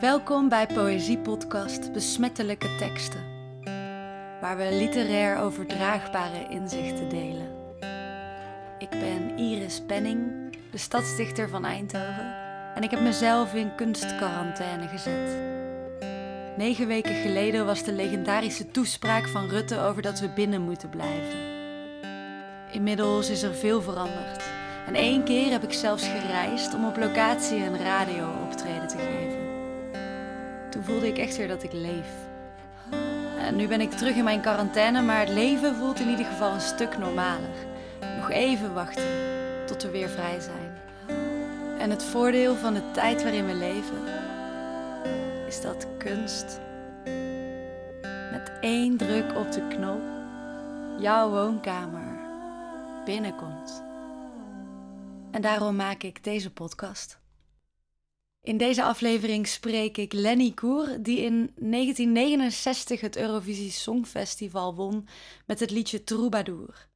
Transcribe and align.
Welkom 0.00 0.48
bij 0.48 0.66
Poëziepodcast 0.66 1.92
Besmettelijke 1.92 2.76
Teksten, 2.76 3.24
waar 4.40 4.56
we 4.56 4.68
literair 4.70 5.38
overdraagbare 5.38 6.48
inzichten 6.48 7.08
delen. 7.08 7.48
Ik 8.78 8.90
ben 8.90 9.38
Iris 9.38 9.82
Penning, 9.86 10.52
de 10.70 10.78
stadsdichter 10.78 11.48
van 11.48 11.64
Eindhoven, 11.64 12.34
en 12.74 12.82
ik 12.82 12.90
heb 12.90 13.00
mezelf 13.00 13.54
in 13.54 13.74
kunstquarantaine 13.74 14.88
gezet. 14.88 15.36
Negen 16.56 16.86
weken 16.86 17.14
geleden 17.14 17.66
was 17.66 17.84
de 17.84 17.92
legendarische 17.92 18.70
toespraak 18.70 19.28
van 19.28 19.48
Rutte 19.48 19.80
over 19.80 20.02
dat 20.02 20.20
we 20.20 20.28
binnen 20.28 20.62
moeten 20.62 20.88
blijven. 20.88 21.38
Inmiddels 22.70 23.30
is 23.30 23.42
er 23.42 23.54
veel 23.54 23.82
veranderd. 23.82 24.44
En 24.86 24.94
één 24.94 25.24
keer 25.24 25.50
heb 25.50 25.62
ik 25.62 25.72
zelfs 25.72 26.08
gereisd 26.08 26.74
om 26.74 26.86
op 26.86 26.96
locatie 26.96 27.64
een 27.64 27.78
radio-optreden 27.78 28.88
te 28.88 28.96
geven. 28.98 29.27
Voelde 30.80 31.08
ik 31.08 31.18
echt 31.18 31.36
weer 31.36 31.48
dat 31.48 31.62
ik 31.62 31.72
leef. 31.72 32.08
En 33.38 33.56
nu 33.56 33.66
ben 33.66 33.80
ik 33.80 33.90
terug 33.90 34.16
in 34.16 34.24
mijn 34.24 34.40
quarantaine, 34.40 35.02
maar 35.02 35.20
het 35.20 35.28
leven 35.28 35.76
voelt 35.76 36.00
in 36.00 36.08
ieder 36.08 36.24
geval 36.24 36.52
een 36.52 36.60
stuk 36.60 36.98
normaler. 36.98 37.66
Nog 38.16 38.30
even 38.30 38.74
wachten 38.74 39.04
tot 39.66 39.82
we 39.82 39.90
weer 39.90 40.08
vrij 40.08 40.40
zijn. 40.40 40.76
En 41.78 41.90
het 41.90 42.04
voordeel 42.04 42.54
van 42.54 42.74
de 42.74 42.90
tijd 42.90 43.22
waarin 43.22 43.46
we 43.46 43.54
leven 43.54 44.02
is 45.46 45.60
dat 45.60 45.86
kunst 45.98 46.60
met 48.32 48.52
één 48.60 48.96
druk 48.96 49.36
op 49.36 49.52
de 49.52 49.68
knop 49.68 50.00
jouw 50.98 51.30
woonkamer 51.30 52.18
binnenkomt. 53.04 53.82
En 55.30 55.42
daarom 55.42 55.76
maak 55.76 56.02
ik 56.02 56.24
deze 56.24 56.50
podcast. 56.52 57.17
In 58.48 58.56
deze 58.56 58.82
aflevering 58.82 59.46
spreek 59.46 59.96
ik 59.96 60.12
Lenny 60.12 60.52
Koer, 60.54 60.96
die 61.00 61.18
in 61.18 61.52
1969 61.56 63.00
het 63.00 63.16
Eurovisie 63.16 63.70
Songfestival 63.70 64.74
won 64.74 65.08
met 65.46 65.60
het 65.60 65.70
liedje 65.70 66.04
Troubadour. 66.04 66.88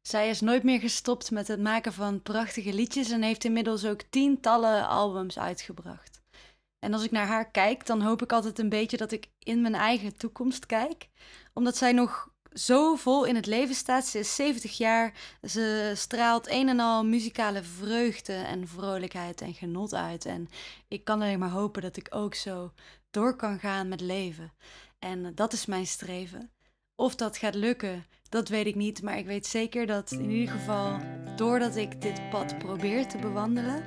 Zij 0.00 0.28
is 0.28 0.40
nooit 0.40 0.62
meer 0.62 0.80
gestopt 0.80 1.30
met 1.30 1.48
het 1.48 1.60
maken 1.60 1.92
van 1.92 2.22
prachtige 2.22 2.72
liedjes 2.72 3.10
en 3.10 3.22
heeft 3.22 3.44
inmiddels 3.44 3.84
ook 3.84 4.02
tientallen 4.02 4.88
albums 4.88 5.38
uitgebracht. 5.38 6.22
En 6.78 6.92
als 6.92 7.04
ik 7.04 7.10
naar 7.10 7.26
haar 7.26 7.50
kijk, 7.50 7.86
dan 7.86 8.00
hoop 8.00 8.22
ik 8.22 8.32
altijd 8.32 8.58
een 8.58 8.68
beetje 8.68 8.96
dat 8.96 9.12
ik 9.12 9.30
in 9.38 9.60
mijn 9.60 9.74
eigen 9.74 10.16
toekomst 10.16 10.66
kijk, 10.66 11.08
omdat 11.54 11.76
zij 11.76 11.92
nog 11.92 12.28
zo 12.58 12.94
vol 12.94 13.24
in 13.24 13.34
het 13.34 13.46
leven 13.46 13.74
staat. 13.74 14.06
Ze 14.06 14.18
is 14.18 14.34
70 14.34 14.76
jaar. 14.76 15.12
Ze 15.48 15.92
straalt 15.94 16.50
een 16.50 16.68
en 16.68 16.80
al 16.80 17.04
muzikale 17.04 17.62
vreugde 17.62 18.32
en 18.32 18.68
vrolijkheid 18.68 19.40
en 19.40 19.54
genot 19.54 19.94
uit. 19.94 20.24
En 20.24 20.48
ik 20.88 21.04
kan 21.04 21.20
alleen 21.20 21.38
maar 21.38 21.50
hopen 21.50 21.82
dat 21.82 21.96
ik 21.96 22.06
ook 22.10 22.34
zo 22.34 22.72
door 23.10 23.36
kan 23.36 23.58
gaan 23.58 23.88
met 23.88 24.00
leven. 24.00 24.52
En 24.98 25.34
dat 25.34 25.52
is 25.52 25.66
mijn 25.66 25.86
streven. 25.86 26.50
Of 26.94 27.14
dat 27.14 27.36
gaat 27.36 27.54
lukken, 27.54 28.06
dat 28.28 28.48
weet 28.48 28.66
ik 28.66 28.74
niet. 28.74 29.02
Maar 29.02 29.18
ik 29.18 29.26
weet 29.26 29.46
zeker 29.46 29.86
dat 29.86 30.10
in 30.10 30.30
ieder 30.30 30.54
geval, 30.54 30.98
doordat 31.36 31.76
ik 31.76 32.00
dit 32.02 32.30
pad 32.30 32.58
probeer 32.58 33.06
te 33.06 33.18
bewandelen, 33.18 33.84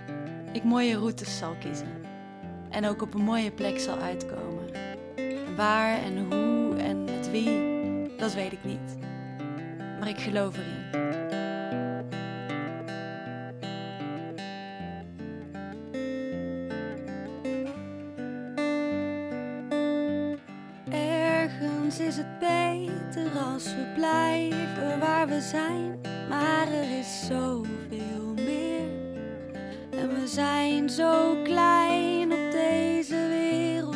ik 0.54 0.64
mooie 0.64 0.98
routes 0.98 1.38
zal 1.38 1.56
kiezen. 1.60 2.02
En 2.70 2.86
ook 2.86 3.02
op 3.02 3.14
een 3.14 3.24
mooie 3.24 3.52
plek 3.52 3.80
zal 3.80 3.98
uitkomen. 3.98 4.72
Waar 5.56 6.04
en 6.04 6.18
hoe 6.18 6.76
en 6.76 7.04
met 7.04 7.32
wie 7.32 7.69
dat 8.20 8.34
weet 8.34 8.52
ik 8.52 8.64
niet. 8.64 8.98
Maar 10.00 10.10
ik 10.10 10.20
geloof 10.20 10.56
erin. 10.58 11.08
Ergens 20.92 22.00
is 22.00 22.18
het 22.18 22.40
beter 22.40 23.40
als 23.54 23.64
we 23.64 23.92
blijven 23.96 25.00
waar 25.00 25.28
we 25.28 25.42
zijn, 25.42 26.00
maar 26.30 26.68
er 26.68 27.00
is 27.00 27.26
zoveel 27.28 28.34
meer. 28.36 28.88
En 29.92 30.10
we 30.10 30.28
zijn 30.28 30.90
zo 30.90 31.42
klein 31.44 32.32
op 32.32 32.52
deze 32.52 33.28
wereld, 33.28 33.96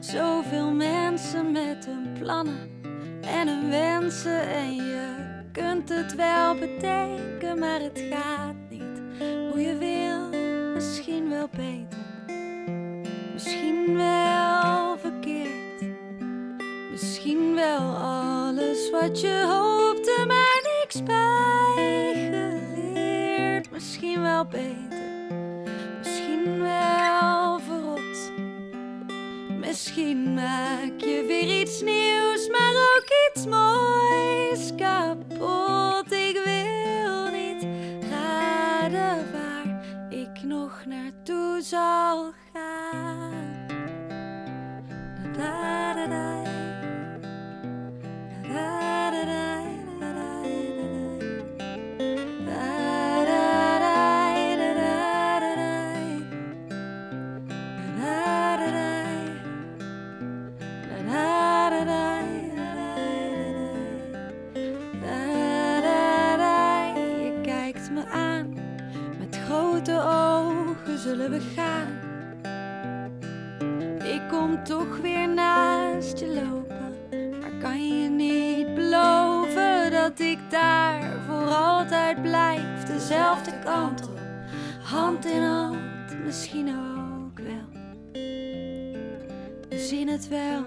zoveel 0.00 0.72
mensen 0.72 1.52
met 1.52 1.86
hun 1.86 2.12
plannen 2.18 2.73
en 3.26 3.48
hun 3.48 3.70
wensen 3.70 4.48
en 4.48 4.74
je 4.74 5.14
kunt 5.52 5.88
het 5.88 6.14
wel 6.14 6.54
bedenken, 6.54 7.58
maar 7.58 7.80
het 7.80 8.02
gaat 8.10 8.54
niet 8.68 9.00
hoe 9.50 9.60
je 9.60 9.76
wil. 9.78 10.42
Misschien 10.74 11.28
wel 11.28 11.48
beter, 11.50 11.98
misschien 13.32 13.96
wel 13.96 14.98
verkeerd, 14.98 15.82
misschien 16.90 17.54
wel 17.54 17.96
alles 17.96 18.90
wat 18.90 19.20
je 19.20 19.44
hoopte, 19.48 20.24
maar 20.26 20.62
niks 20.80 21.02
bijgeleerd. 21.02 23.70
Misschien 23.70 24.22
wel 24.22 24.44
beter, 24.44 25.02
misschien 25.98 26.60
wel 26.60 27.58
verrot. 27.58 28.32
Misschien 29.58 30.34
maak 30.34 31.00
je 31.00 31.24
weer 31.26 31.60
iets 31.60 31.82
nieuws, 31.82 32.48
maar 32.48 32.73
iets 33.44 33.46
moois 33.46 34.72
kapot. 34.76 36.12
Ik 36.12 36.40
wil 36.44 37.30
niet 37.30 37.66
raden 38.10 39.32
waar 39.32 39.84
ik 40.08 40.42
nog 40.42 40.84
naartoe 40.86 41.60
zal 41.62 42.32
gaan. 42.52 43.64
Daar 80.54 81.02
voor 81.26 81.54
altijd 81.54 82.22
blijf, 82.22 82.84
dezelfde 82.86 83.52
kant 83.64 84.08
op, 84.08 84.20
hand 84.82 85.24
in 85.26 85.42
hand, 85.42 86.24
misschien 86.24 86.68
ook 86.68 87.38
wel. 87.38 87.82
We 89.68 89.78
zien 89.78 90.08
het 90.08 90.28
wel. 90.28 90.64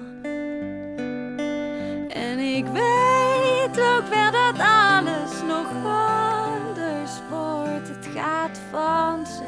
En 2.09 2.39
ik 2.39 2.65
weet 2.65 3.79
ook 3.79 4.07
wel 4.09 4.31
dat 4.31 4.59
alles 4.59 5.41
nog 5.47 5.67
anders 5.83 7.11
wordt. 7.29 7.87
Het 7.87 8.07
gaat 8.15 8.59
vanzelf. 8.71 9.45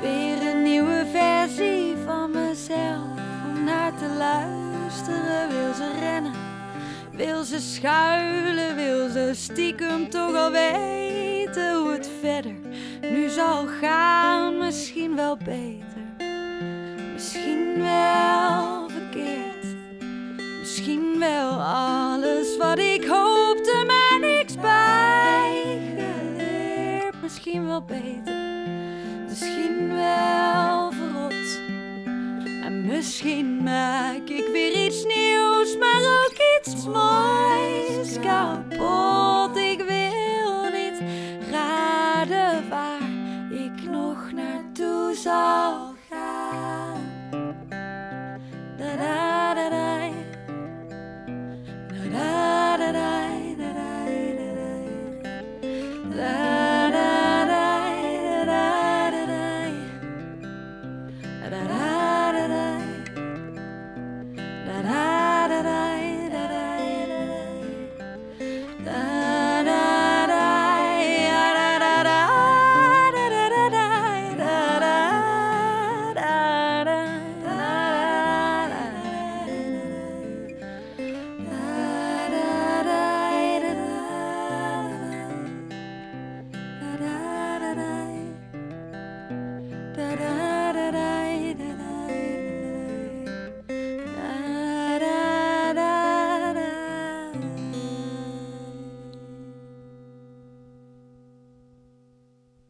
Weer 0.00 0.46
een 0.54 0.62
nieuwe 0.62 1.06
versie 1.12 1.96
van 2.04 2.30
mezelf 2.30 3.18
om 3.48 3.64
naar 3.64 3.92
te 3.94 4.08
luisteren. 4.18 5.48
Wil 5.48 5.74
ze 5.74 5.90
rennen, 6.00 6.47
wil 7.18 7.44
ze 7.44 7.60
schuilen, 7.60 8.76
wil 8.76 9.08
ze 9.08 9.30
stiekem 9.34 10.10
toch 10.10 10.34
al 10.34 10.50
weten 10.50 11.74
hoe 11.74 11.90
het 11.90 12.10
verder 12.20 12.54
nu 13.00 13.28
zal 13.28 13.66
gaan. 13.80 14.58
Misschien 14.58 15.16
wel 15.16 15.36
beter, 15.36 16.26
misschien 17.12 17.78
wel 17.78 18.88
verkeerd. 18.88 19.76
Misschien 20.58 21.18
wel 21.18 21.62
alles 21.62 22.56
wat 22.56 22.78
ik 22.78 23.04
hoopte, 23.04 23.84
maar 23.86 24.18
niks 24.20 24.54
bijgeleerd. 24.54 27.22
Misschien 27.22 27.66
wel 27.66 27.82
beter, 27.82 28.34
misschien 29.28 29.94
wel 29.94 30.92
verrot. 30.92 31.60
En 32.64 32.86
misschien 32.86 33.62
maak 33.62 34.28
ik 34.28 34.48
weer 34.52 34.86
iets 34.86 35.04
nieuws, 35.04 35.76
maar 35.76 36.24
ook 36.24 36.27
mais 36.88 38.18
que 38.18 38.28
a 38.28 38.62
boca. 38.76 39.17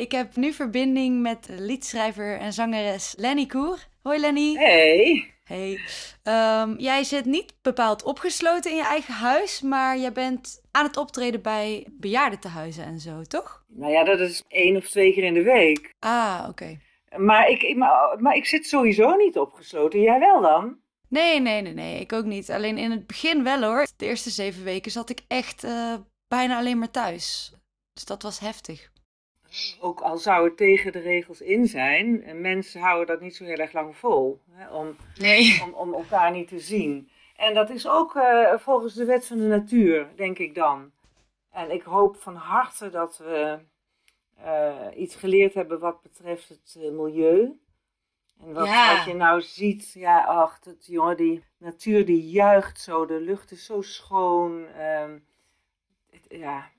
Ik 0.09 0.15
heb 0.15 0.37
nu 0.37 0.53
verbinding 0.53 1.21
met 1.21 1.49
liedschrijver 1.59 2.39
en 2.39 2.53
zangeres 2.53 3.15
Lenny 3.17 3.47
Koer. 3.47 3.79
Hoi 4.03 4.21
Lenny. 4.21 4.55
Hey. 4.55 5.31
Hey. 5.45 5.81
Ehm, 6.23 6.75
jij 6.77 7.05
zit 7.05 7.25
niet 7.25 7.55
bepaald 7.63 8.03
opgesloten 8.03 8.71
in 8.71 8.77
je 8.77 8.85
eigen 8.85 9.15
huis, 9.15 9.63
maar 9.63 9.99
jij 9.99 10.13
bent 10.13 10.63
aan 10.71 10.85
het 10.87 10.97
optreden 10.97 11.43
bij 11.43 11.87
bejaardentehuizen 11.91 12.85
en 12.85 12.99
zo, 12.99 13.23
toch? 13.23 13.65
Nou 13.67 13.93
ja, 13.93 14.05
dat 14.05 14.21
is 14.21 14.45
één 14.49 14.77
of 14.77 14.89
twee 14.89 15.13
keer 15.13 15.25
in 15.25 15.35
de 15.35 15.43
week. 15.43 15.95
Ah, 15.99 16.47
oké. 16.49 16.79
Maar, 17.17 17.49
ik, 17.49 17.77
maar, 17.77 18.17
maar 18.19 18.35
ik 18.35 18.47
zit 18.47 18.67
sowieso 18.67 19.15
niet 19.15 19.39
opgesloten. 19.39 20.01
Jij 20.01 20.19
wel 20.19 20.41
dan? 20.41 20.79
Nee, 21.09 21.41
nee, 21.41 21.63
nee, 21.63 21.75
nee. 21.75 22.01
Ik 22.01 22.13
ook 22.13 22.25
niet. 22.25 22.51
Alleen 22.51 22.79
in 22.79 22.91
het 22.91 23.07
begin 23.07 23.45
wel 23.45 23.63
hoor. 23.63 23.87
De 23.97 24.07
eerste 24.07 24.31
zeven 24.31 24.65
weken 24.65 24.91
zat 24.91 25.11
ik 25.11 25.21
echt 25.27 25.65
uh, 25.65 25.95
bijna 26.29 26.59
alleen 26.59 26.79
maar 26.79 26.91
thuis. 26.91 27.53
Dus 27.93 28.05
dat 28.05 28.23
was 28.23 28.39
heftig. 28.39 28.91
Ook 29.81 30.01
al 30.01 30.17
zou 30.19 30.45
het 30.45 30.57
tegen 30.57 30.93
de 30.93 30.99
regels 31.01 31.41
in 31.41 31.67
zijn, 31.67 32.23
en 32.23 32.41
mensen 32.41 32.81
houden 32.81 33.07
dat 33.07 33.21
niet 33.21 33.37
zo 33.37 33.45
heel 33.45 33.57
erg 33.57 33.73
lang 33.73 33.97
vol. 33.97 34.41
Hè, 34.51 34.69
om, 34.75 34.97
nee. 35.19 35.61
om, 35.65 35.73
om 35.75 35.95
elkaar 35.95 36.31
niet 36.31 36.49
te 36.49 36.59
zien. 36.61 37.11
En 37.37 37.55
dat 37.55 37.71
is 37.71 37.89
ook 37.89 38.15
uh, 38.15 38.59
volgens 38.59 38.95
de 38.95 39.05
wet 39.05 39.27
van 39.27 39.39
de 39.39 39.47
natuur, 39.47 40.09
denk 40.17 40.39
ik 40.39 40.55
dan. 40.55 40.91
En 41.53 41.71
ik 41.71 41.83
hoop 41.83 42.17
van 42.17 42.35
harte 42.35 42.91
dat 42.91 43.19
we 43.19 43.59
uh, 44.41 44.87
iets 44.97 45.15
geleerd 45.17 45.55
hebben 45.55 45.79
wat 45.79 46.03
betreft 46.03 46.49
het 46.49 46.77
uh, 46.79 46.91
milieu. 46.91 47.61
En 48.41 48.53
wat, 48.53 48.67
Ja. 48.67 48.97
wat 48.97 49.05
je 49.07 49.15
nou 49.15 49.41
ziet, 49.43 49.93
ja, 49.93 50.25
ach, 50.25 50.59
dat, 50.59 50.87
jongen, 50.87 51.17
die 51.17 51.45
natuur 51.59 52.05
die 52.07 52.29
juicht 52.31 52.81
zo, 52.81 53.07
de 53.07 53.21
lucht 53.21 53.51
is 53.51 53.65
zo 53.65 53.83
schoon. 53.83 54.67
ehm, 54.67 55.19
het- 56.11 56.27
ja, 56.29 56.71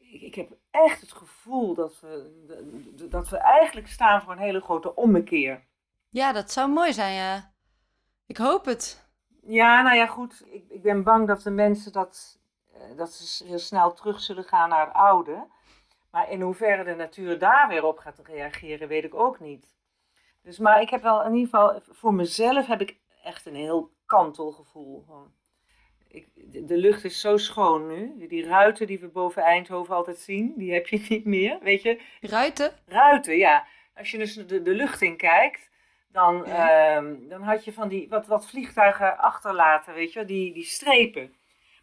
ik, 0.00 0.20
ik 0.22 0.34
heb 0.34 0.48
echt 0.70 1.00
het 1.00 1.12
gevoel 1.12 1.74
dat 1.74 2.00
we, 2.00 3.06
dat 3.10 3.28
we 3.28 3.36
eigenlijk 3.36 3.88
staan 3.88 4.22
voor 4.22 4.32
een 4.32 4.38
hele 4.38 4.60
grote 4.60 4.94
ommekeer. 4.94 5.66
Ja, 6.08 6.32
dat 6.32 6.50
zou 6.50 6.70
mooi 6.70 6.92
zijn, 6.92 7.14
ja. 7.14 7.52
Ik 8.26 8.36
hoop 8.36 8.64
het. 8.64 9.08
Ja, 9.42 9.82
nou 9.82 9.96
ja, 9.96 10.06
goed. 10.06 10.42
Ik, 10.46 10.64
ik 10.68 10.82
ben 10.82 11.02
bang 11.02 11.26
dat 11.26 11.42
de 11.42 11.50
mensen 11.50 11.92
dat, 11.92 12.38
eh, 12.72 12.96
dat 12.96 13.12
ze 13.12 13.46
heel 13.46 13.58
snel 13.58 13.92
terug 13.92 14.20
zullen 14.20 14.44
gaan 14.44 14.68
naar 14.68 14.86
het 14.86 14.94
oude. 14.94 15.46
Maar 16.10 16.30
in 16.30 16.40
hoeverre 16.40 16.84
de 16.84 16.94
natuur 16.94 17.38
daar 17.38 17.68
weer 17.68 17.84
op 17.84 17.98
gaat 17.98 18.18
reageren, 18.24 18.88
weet 18.88 19.04
ik 19.04 19.14
ook 19.14 19.40
niet. 19.40 19.74
Dus, 20.42 20.58
maar 20.58 20.80
ik 20.80 20.90
heb 20.90 21.02
wel 21.02 21.24
in 21.24 21.34
ieder 21.34 21.48
geval, 21.48 21.80
voor 21.88 22.14
mezelf 22.14 22.66
heb 22.66 22.80
ik 22.80 22.98
echt 23.22 23.46
een 23.46 23.54
heel 23.54 23.92
kantelgevoel. 24.06 25.02
Gewoon. 25.06 25.32
Ik, 26.10 26.26
de, 26.68 26.76
lucht 26.76 27.04
is 27.04 27.20
zo 27.20 27.36
schoon 27.36 27.86
nu. 27.86 28.26
Die 28.28 28.46
ruiten 28.46 28.86
die 28.86 28.98
we 29.00 29.08
boven 29.08 29.42
Eindhoven 29.42 29.94
altijd 29.94 30.18
zien, 30.18 30.54
die 30.56 30.72
heb 30.72 30.86
je 30.86 31.04
niet 31.08 31.24
meer. 31.24 31.58
Weet 31.62 31.82
je, 31.82 32.00
Ruiten? 32.20 32.72
ruiten, 32.86 33.36
ja. 33.36 33.66
Als 33.94 34.10
je 34.10 34.18
dus 34.18 34.34
de, 34.34 34.62
de 34.62 34.70
lucht 34.74 35.02
in 35.02 35.16
kijkt, 35.16 35.70
dan, 36.12 36.42
Ja. 36.46 36.94
ehm, 36.96 37.16
dan 37.28 37.42
had 37.42 37.64
je 37.64 37.72
van 37.72 37.88
die 37.88 38.08
wat, 38.08 38.26
wat 38.26 38.46
vliegtuigen 38.46 39.18
achterlaten, 39.18 39.94
weet 39.94 40.12
je, 40.12 40.24
die, 40.24 40.52
die 40.52 40.64
strepen. 40.64 41.34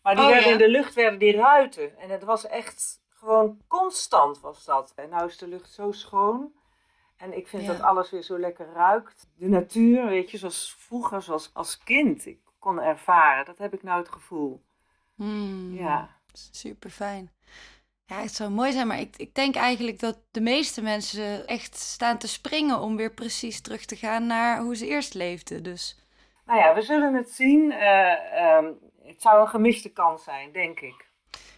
Maar 0.03 0.15
die 0.15 0.23
Oh, 0.23 0.29
werden 0.29 0.47
ja. 0.47 0.53
in 0.53 0.57
de 0.61 0.69
lucht 0.69 0.93
werden 0.93 1.19
die 1.19 1.35
ruiten. 1.35 1.97
En 1.99 2.09
het 2.09 2.23
was 2.23 2.47
echt 2.47 3.01
gewoon 3.09 3.61
constant 3.67 4.39
was 4.39 4.65
dat. 4.65 4.93
En 4.95 5.09
nou 5.09 5.27
is 5.27 5.37
de 5.37 5.47
lucht 5.47 5.71
zo 5.71 5.91
schoon. 5.91 6.51
En 7.17 7.37
ik 7.37 7.47
vind 7.47 7.61
Ja. 7.63 7.67
dat 7.71 7.81
alles 7.81 8.11
weer 8.11 8.21
zo 8.21 8.39
lekker 8.39 8.67
ruikt. 8.73 9.27
De 9.37 9.47
natuur, 9.47 10.05
weet 10.05 10.31
je, 10.31 10.37
zoals 10.37 10.75
vroeger, 10.77 11.21
zoals 11.21 11.49
als 11.53 11.83
kind 11.83 12.25
ik 12.25 12.39
kon 12.67 12.81
ervaren. 12.81 13.45
Dat 13.45 13.57
heb 13.57 13.73
ik 13.73 13.83
nou 13.83 13.99
het 13.99 14.09
gevoel. 14.09 14.63
Hmm. 15.15 15.73
Ja. 15.73 16.09
Super 16.51 16.89
fijn. 16.89 17.31
Ja, 18.05 18.21
het 18.21 18.35
zou 18.35 18.49
mooi 18.49 18.71
zijn, 18.71 18.87
maar 18.87 18.99
ik, 18.99 19.15
ik 19.17 19.35
denk 19.35 19.55
eigenlijk 19.55 19.99
dat 19.99 20.17
de 20.31 20.41
meeste 20.41 20.81
mensen 20.81 21.47
echt 21.47 21.75
staan 21.75 22.17
te 22.17 22.27
springen 22.27 22.79
om 22.79 22.95
weer 22.95 23.13
precies 23.13 23.61
terug 23.61 23.85
te 23.85 23.95
gaan 23.95 24.25
naar 24.25 24.61
hoe 24.61 24.75
ze 24.75 24.87
eerst 24.87 25.13
leefden. 25.13 25.63
Dus 25.63 25.99
Nou 26.45 26.59
ja, 26.59 26.73
we 26.73 26.81
zullen 26.81 27.13
het 27.13 27.31
zien. 27.31 27.71
Eh, 27.71 28.45
ehm, 28.45 28.65
het 29.03 29.21
zou 29.21 29.41
een 29.41 29.47
gemiste 29.47 29.89
kans 29.89 30.23
zijn, 30.23 30.51
denk 30.51 30.79
ik. 30.79 31.05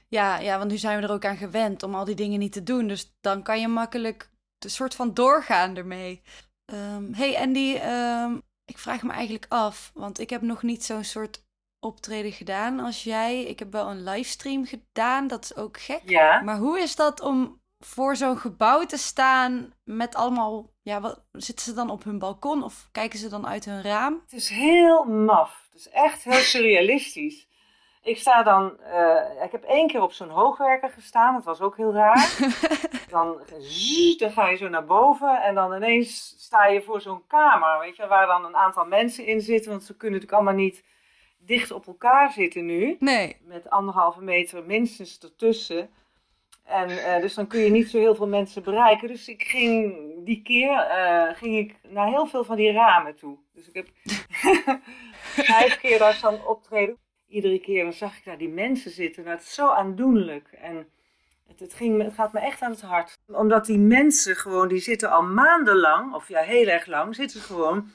ja, 0.07 0.38
ja, 0.39 0.57
want 0.57 0.71
nu 0.71 0.77
zijn 0.77 1.00
we 1.00 1.07
er 1.07 1.13
ook 1.13 1.25
aan 1.25 1.38
gewend 1.38 1.83
om 1.83 1.95
al 1.95 2.05
die 2.05 2.15
dingen 2.15 2.39
niet 2.39 2.51
te 2.53 2.63
doen. 2.63 2.88
Dus 2.88 3.17
dan 3.21 3.44
kan 3.44 3.59
je 3.59 3.67
makkelijk 3.67 4.29
een 4.59 4.69
soort 4.69 4.95
van 4.95 5.13
doorgaan 5.13 5.75
ermee. 5.75 6.21
Ehm 6.65 7.13
hey 7.13 7.38
Andy, 7.38 7.75
ehm, 7.75 8.38
ik 8.69 8.77
vraag 8.77 9.04
me 9.04 9.12
eigenlijk 9.12 9.45
af, 9.50 9.92
want 9.94 10.19
ik 10.19 10.30
heb 10.30 10.42
nog 10.42 10.63
niet 10.63 10.83
zo'n 10.83 11.04
soort 11.04 11.44
optreden 11.80 12.31
gedaan 12.31 12.80
als 12.80 13.04
jij. 13.04 13.44
Ik 13.44 13.60
heb 13.60 13.71
wel 13.71 13.89
een 13.89 14.04
livestream 14.04 14.66
gedaan, 14.66 15.27
dat 15.27 15.44
is 15.44 15.56
ook 15.56 15.80
gek. 15.80 16.01
Ja. 16.06 16.42
Maar 16.42 16.57
hoe 16.57 16.80
is 16.80 16.95
dat 16.95 17.21
om 17.21 17.62
voor 17.80 18.16
zo'n 18.16 18.38
gebouw 18.38 18.86
te 18.86 18.98
staan 18.98 19.74
met 19.83 20.16
allemaal... 20.16 20.74
Ja, 20.81 21.01
wat, 21.01 21.21
zitten 21.31 21.66
ze 21.66 21.74
dan 21.74 21.89
op 21.89 22.04
hun 22.04 22.19
balkon 22.19 22.63
of 22.63 22.89
kijken 22.92 23.19
ze 23.19 23.30
dan 23.30 23.48
uit 23.48 23.66
hun 23.66 23.81
raam? 23.81 24.21
Het 24.24 24.33
is 24.33 24.50
heel 24.50 25.04
maf. 25.04 25.68
Het 25.69 25.80
is 25.80 25.89
echt 25.89 26.24
heel 26.24 26.42
surrealistisch. 26.42 27.48
Ik 28.01 28.18
sta 28.18 28.44
dan, 28.44 28.80
eh, 28.81 29.44
ik 29.44 29.51
heb 29.51 29.63
één 29.63 29.88
keer 29.88 30.01
op 30.01 30.12
zo'n 30.12 30.30
hoogwerker 30.30 30.90
gestaan, 30.90 31.34
dat 31.34 31.44
was 31.44 31.62
ook 31.62 31.78
heel 31.78 31.94
raar. 31.94 32.38
Dan, 33.10 33.41
zzz, 33.60 34.15
dan 34.15 34.32
ga 34.32 34.50
je 34.50 34.58
zo 34.58 34.68
naar 34.70 34.86
boven 34.86 35.41
en 35.44 35.56
dan 35.56 35.74
ineens 35.74 36.36
sta 36.38 36.68
je 36.68 36.82
voor 36.82 37.01
zo'n 37.01 37.24
kamer, 37.27 37.79
weet 37.79 37.96
je, 37.96 38.08
waar 38.08 38.27
dan 38.27 38.46
een 38.46 38.56
aantal 38.56 38.86
mensen 38.86 39.25
in 39.25 39.41
zitten, 39.41 39.72
want 39.72 39.84
ze 39.84 39.98
kunnen 39.98 40.20
natuurlijk 40.20 40.48
allemaal 40.48 40.63
niet 40.65 40.84
dicht 41.38 41.72
op 41.72 41.88
elkaar 41.88 42.32
zitten 42.32 42.65
nu, 42.65 42.96
Nee. 43.00 43.38
met 43.41 43.70
anderhalve 43.70 44.22
meter 44.22 44.63
minstens 44.63 45.20
ertussen. 45.20 45.89
En 46.63 46.89
eh, 46.89 47.22
dus 47.22 47.34
dan 47.34 47.48
kun 47.48 47.60
je 47.60 47.70
niet 47.72 47.89
zo 47.89 47.98
heel 47.98 48.15
veel 48.15 48.27
mensen 48.27 48.63
bereiken. 48.63 49.08
Dus 49.08 49.27
ik 49.27 49.44
ging 49.44 49.96
die 50.25 50.41
keer 50.41 50.77
eh, 50.77 51.36
ging 51.38 51.58
ik 51.58 51.75
naar 51.88 52.08
heel 52.08 52.25
veel 52.27 52.44
van 52.44 52.56
die 52.56 52.72
ramen 52.72 53.15
toe. 53.15 53.38
Dus 53.53 53.68
ik 53.68 53.74
heb 53.74 53.88
vijf 55.53 55.79
keer 55.79 56.00
daar 56.00 56.13
staan 56.13 56.46
optreden. 56.46 56.98
Iedere 57.29 57.59
keer 57.59 57.83
dan 57.83 57.93
zag 57.93 58.17
ik 58.17 58.25
daar 58.25 58.38
die 58.38 58.50
mensen 58.50 58.91
zitten. 58.91 59.24
Nou, 59.24 59.36
het 59.36 59.45
is 59.45 59.53
zo 59.53 59.69
aandoenlijk. 59.69 60.48
En 60.51 60.88
het, 61.48 61.59
het, 61.59 61.74
ging, 61.74 62.01
het 62.01 62.13
gaat 62.13 62.33
me 62.33 62.39
echt 62.39 62.62
aan 62.62 62.71
het 62.71 62.81
hart. 62.81 63.17
Omdat 63.27 63.65
die 63.65 63.77
mensen 63.77 64.36
gewoon, 64.36 64.67
die 64.67 64.79
zitten 64.79 65.12
al 65.12 65.24
maandenlang, 65.24 66.13
of 66.13 66.27
ja, 66.27 66.41
heel 66.41 66.67
erg 66.67 66.86
lang, 66.86 67.15
zitten 67.15 67.41
gewoon 67.41 67.91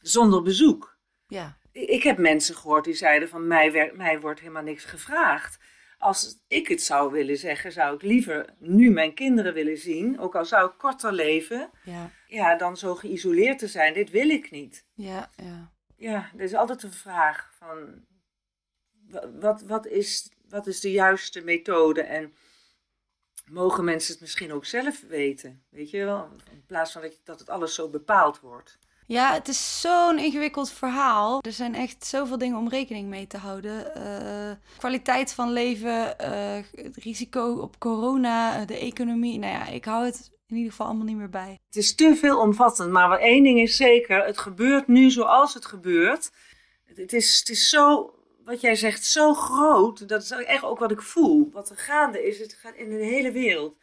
zonder 0.00 0.42
bezoek. 0.42 0.96
Ja. 1.26 1.56
Ik 1.72 2.02
heb 2.02 2.18
mensen 2.18 2.54
gehoord 2.54 2.84
die 2.84 2.94
zeiden 2.94 3.28
van 3.28 3.46
mij, 3.46 3.92
mij 3.94 4.20
wordt 4.20 4.40
helemaal 4.40 4.62
niks 4.62 4.84
gevraagd. 4.84 5.58
Als 5.98 6.44
ik 6.48 6.68
het 6.68 6.82
zou 6.82 7.12
willen 7.12 7.36
zeggen, 7.36 7.72
zou 7.72 7.94
ik 7.94 8.02
liever 8.02 8.54
nu 8.58 8.90
mijn 8.90 9.14
kinderen 9.14 9.54
willen 9.54 9.78
zien, 9.78 10.20
ook 10.20 10.34
al 10.36 10.44
zou 10.44 10.70
ik 10.70 10.78
korter 10.78 11.12
leven, 11.12 11.70
Ja. 11.84 12.10
ja, 12.26 12.56
dan 12.56 12.76
zo 12.76 12.94
geïsoleerd 12.94 13.58
te 13.58 13.66
zijn. 13.66 13.94
Dit 13.94 14.10
wil 14.10 14.28
ik 14.28 14.50
niet. 14.50 14.86
Ja. 14.94 15.30
Ja. 15.36 15.72
Ja, 15.96 16.30
er 16.36 16.42
is 16.44 16.54
altijd 16.54 16.82
een 16.82 16.92
vraag 16.92 17.52
van 17.58 18.04
wat, 19.40 19.62
wat, 19.62 19.86
is, 19.86 20.30
wat 20.48 20.66
is 20.66 20.80
de 20.80 20.90
juiste 20.90 21.40
methode 21.40 22.02
en 22.02 22.34
mogen 23.50 23.84
mensen 23.84 24.12
het 24.12 24.20
misschien 24.20 24.52
ook 24.52 24.64
zelf 24.64 25.00
weten? 25.08 25.64
Weet 25.70 25.90
je 25.90 26.04
wel, 26.04 26.28
in 26.50 26.64
plaats 26.66 26.92
van 26.92 27.02
dat, 27.24 27.38
het 27.38 27.48
alles 27.48 27.74
zo 27.74 27.88
bepaald 27.88 28.40
wordt. 28.40 28.78
Ja, 29.06 29.32
het 29.32 29.48
is 29.48 29.80
zo'n 29.80 30.18
ingewikkeld 30.18 30.70
verhaal. 30.70 31.38
Er 31.40 31.52
zijn 31.52 31.74
echt 31.74 32.06
zoveel 32.06 32.38
dingen 32.38 32.58
om 32.58 32.68
rekening 32.68 33.08
mee 33.08 33.26
te 33.26 33.36
houden. 33.36 33.94
Eh, 33.94 34.56
kwaliteit 34.78 35.32
van 35.32 35.52
leven, 35.52 36.18
eh, 36.18 36.64
het 36.74 36.96
risico 36.96 37.52
op 37.52 37.78
corona, 37.78 38.60
eh, 38.60 38.66
de 38.66 38.78
economie. 38.78 39.38
Nou 39.38 39.52
ja, 39.52 39.66
ik 39.66 39.84
hou 39.84 40.04
het 40.04 40.32
in 40.46 40.56
ieder 40.56 40.70
geval 40.70 40.86
allemaal 40.86 41.06
niet 41.06 41.16
meer 41.16 41.30
bij. 41.30 41.60
Het 41.66 41.76
is 41.76 41.94
te 41.94 42.16
veel 42.16 42.40
omvattend, 42.40 42.90
maar 42.90 43.08
wat 43.08 43.20
één 43.20 43.42
ding 43.42 43.60
is 43.60 43.76
zeker: 43.76 44.24
het 44.24 44.38
gebeurt 44.38 44.86
nu 44.86 45.10
zoals 45.10 45.54
het 45.54 45.66
gebeurt. 45.66 46.30
Het 46.84 47.12
is, 47.12 47.38
het 47.38 47.48
is 47.48 47.68
zo, 47.68 48.14
wat 48.44 48.60
jij 48.60 48.74
zegt, 48.74 49.04
zo 49.04 49.34
groot. 49.34 50.08
Dat 50.08 50.22
is 50.22 50.30
echt 50.30 50.62
ook 50.62 50.78
wat 50.78 50.90
ik 50.90 51.02
voel. 51.02 51.50
Wat 51.52 51.70
er 51.70 51.76
gaande 51.76 52.26
is, 52.26 52.38
het 52.38 52.54
gaat 52.54 52.74
in 52.74 52.88
de 52.88 53.04
hele 53.04 53.32
wereld. 53.32 53.76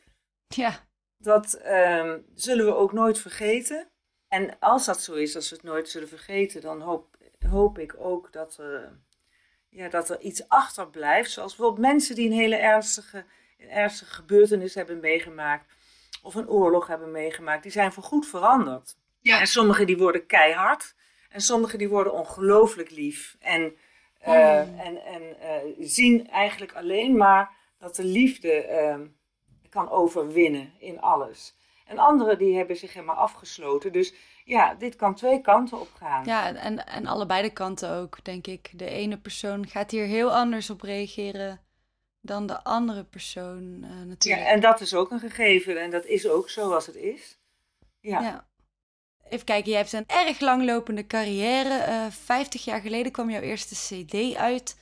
Ja, 0.48 0.88
Dat 1.18 1.54
ehm, 1.54 2.20
zullen 2.36 2.66
we 2.66 2.76
ook 2.76 2.94
nooit 2.94 3.20
vergeten. 3.20 3.88
En 4.28 4.60
als 4.60 4.86
dat 4.86 5.02
zo 5.02 5.14
is, 5.14 5.36
als 5.36 5.50
we 5.50 5.56
het 5.56 5.66
nooit 5.66 5.90
zullen 5.90 6.08
vergeten, 6.08 6.62
dan 6.62 6.82
hoop, 6.82 7.18
hoop 7.50 7.80
ik 7.80 7.96
ook 7.98 8.34
dat 8.34 8.58
er, 8.58 9.00
ja, 9.70 9.90
dat 9.90 10.10
er 10.10 10.20
iets 10.20 10.50
achterblijft. 10.50 11.32
Zoals 11.32 11.56
bijvoorbeeld 11.56 11.88
mensen 11.88 12.16
die 12.16 12.30
een 12.30 12.38
hele 12.38 12.56
ernstige, 12.56 13.26
een 13.58 13.70
ernstige 13.70 14.14
gebeurtenis 14.14 14.76
hebben 14.76 15.00
meegemaakt. 15.00 15.74
Of 16.24 16.36
een 16.36 16.50
oorlog 16.50 16.88
hebben 16.88 17.12
meegemaakt. 17.12 17.64
Die 17.64 17.72
zijn 17.72 17.94
voorgoed 17.94 18.28
veranderd. 18.28 18.98
Ja. 19.20 19.40
En 19.40 19.48
sommigen 19.48 19.86
die 19.88 19.98
worden 19.98 20.26
keihard. 20.26 20.96
En 21.30 21.42
sommigen 21.42 21.78
die 21.78 21.90
worden 21.90 22.14
ongelooflijk 22.14 22.90
lief. 22.92 23.36
En, 23.40 23.76
eh, 24.22 24.64
Mm. 24.64 24.80
en, 24.80 25.06
en 25.06 25.40
eh, 25.40 25.58
zien 25.80 26.30
eigenlijk 26.30 26.74
alleen 26.74 27.18
maar 27.18 27.52
dat 27.78 27.96
de 27.96 28.04
liefde 28.04 28.52
ehm, 28.52 29.08
kan 29.70 29.90
overwinnen 29.90 30.74
in 30.80 31.00
alles. 31.02 31.56
En 31.86 31.98
anderen 32.00 32.38
die 32.38 32.58
hebben 32.58 32.78
zich 32.78 32.94
helemaal 32.94 33.16
afgesloten. 33.16 33.92
Dus 33.92 34.14
ja, 34.46 34.74
dit 34.76 34.96
kan 34.96 35.16
twee 35.16 35.42
kanten 35.42 35.80
op 35.80 35.90
gaan. 35.94 36.26
ja 36.26 36.56
en, 36.56 36.86
en 36.86 37.06
allebei 37.06 37.42
de 37.42 37.54
kanten 37.54 37.90
ook, 37.90 38.24
denk 38.24 38.48
ik. 38.48 38.70
De 38.74 38.86
ene 38.90 39.18
persoon 39.18 39.68
gaat 39.68 39.92
hier 39.92 40.06
heel 40.06 40.34
anders 40.36 40.70
op 40.70 40.82
reageren 40.82 41.62
dan 42.22 42.48
de 42.48 42.64
andere 42.64 43.04
persoon 43.04 43.84
uh, 43.84 43.90
natuurlijk. 43.90 44.44
Ja, 44.46 44.54
en 44.54 44.60
dat 44.60 44.82
is 44.82 44.96
ook 44.96 45.12
een 45.12 45.20
gegeven 45.20 45.82
en 45.82 45.92
dat 45.92 46.06
is 46.06 46.30
ook 46.30 46.50
zoals 46.50 46.86
het 46.86 46.96
is. 46.96 47.40
Ja. 48.00 48.22
ja. 48.22 48.48
Even 49.32 49.46
kijken, 49.46 49.72
je 49.72 49.78
hebt 49.78 49.94
een 49.94 50.04
erg 50.08 50.40
langlopende 50.40 51.08
carrière. 51.08 51.70
Uh, 51.70 52.06
eh, 52.06 52.12
50 52.26 52.66
jaar 52.66 52.82
geleden 52.82 53.12
kwam 53.12 53.30
jouw 53.30 53.42
eerste 53.42 53.76
CD 53.76 54.36
uit. 54.36 54.78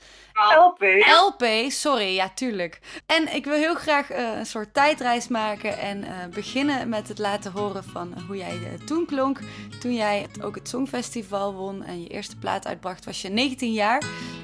LP. 0.57 0.81
LP, 1.25 1.71
sorry, 1.71 2.15
ja, 2.15 2.29
tuurlijk. 2.29 2.79
En 3.05 3.35
ik 3.35 3.45
wil 3.45 3.55
heel 3.55 3.75
graag 3.75 4.11
uh, 4.11 4.37
een 4.37 4.45
soort 4.45 4.73
tijdreis 4.73 5.27
maken 5.27 5.77
en 5.77 6.03
uh, 6.03 6.09
beginnen 6.33 6.89
met 6.89 7.07
het 7.07 7.19
laten 7.19 7.51
horen 7.51 7.83
van 7.83 8.13
hoe 8.27 8.37
jij 8.37 8.59
toen 8.85 9.05
klonk. 9.05 9.39
Toen 9.79 9.93
jij 9.93 10.27
ook 10.41 10.55
het 10.55 10.69
Songfestival 10.69 11.53
won 11.53 11.83
en 11.83 12.01
je 12.01 12.07
eerste 12.07 12.37
plaat 12.37 12.67
uitbracht, 12.67 13.05
was 13.05 13.21
je 13.21 13.29
19 13.29 13.73
jaar. 13.73 14.03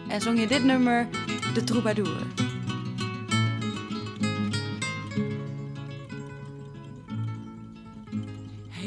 En 0.09 0.21
zong 0.21 0.39
je 0.39 0.47
dit 0.47 0.63
nummer, 0.63 1.07
De 1.53 1.63
Troubadour. 1.63 2.54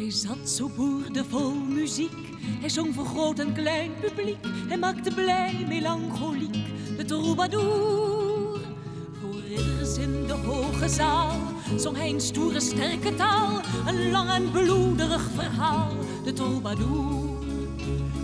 Hij 0.08 0.16
zat 0.16 0.48
zo 0.48 0.70
boerdevol 0.76 1.54
muziek. 1.54 2.28
Hij 2.60 2.68
zong 2.68 2.94
voor 2.94 3.04
groot 3.04 3.38
en 3.38 3.52
klein 3.52 3.90
publiek. 4.00 4.36
Hij 4.68 4.78
maakte 4.78 5.14
blij, 5.14 5.64
melancholiek, 5.68 6.56
de 6.96 7.04
troubadour. 7.04 8.60
Voor 9.20 9.40
ridders 9.48 9.96
in 9.96 10.26
de 10.26 10.32
hoge 10.32 10.88
zaal 10.88 11.36
zong 11.76 11.96
hij 11.96 12.08
een 12.08 12.20
stoere, 12.20 12.60
sterke 12.60 13.14
taal. 13.14 13.60
Een 13.86 14.10
lang 14.10 14.30
en 14.30 14.50
bloederig 14.50 15.30
verhaal, 15.34 15.92
de 16.24 16.32
troubadour. 16.32 17.44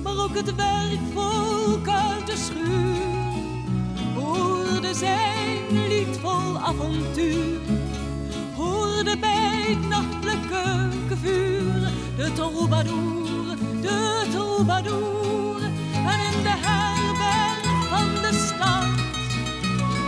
Maar 0.03 0.19
ook 0.19 0.35
het 0.35 0.55
werkvolk 0.55 1.89
uit 1.89 2.27
de 2.27 2.37
schuur 2.37 3.15
hoorde 4.15 4.95
zijn 4.95 5.89
lied 5.89 6.19
vol 6.19 6.59
avontuur 6.59 7.84
hoorde 8.57 9.19
bij 9.19 9.65
het 9.69 9.89
nachtelijke 9.89 11.17
vuur 11.23 11.93
de 12.17 12.33
troubadour, 12.33 13.57
de 13.81 14.27
troubadour. 14.31 15.63
En 15.95 16.19
in 16.31 16.43
de 16.43 16.55
herberg 16.67 17.89
van 17.89 18.09
de 18.23 18.33
stad 18.47 18.87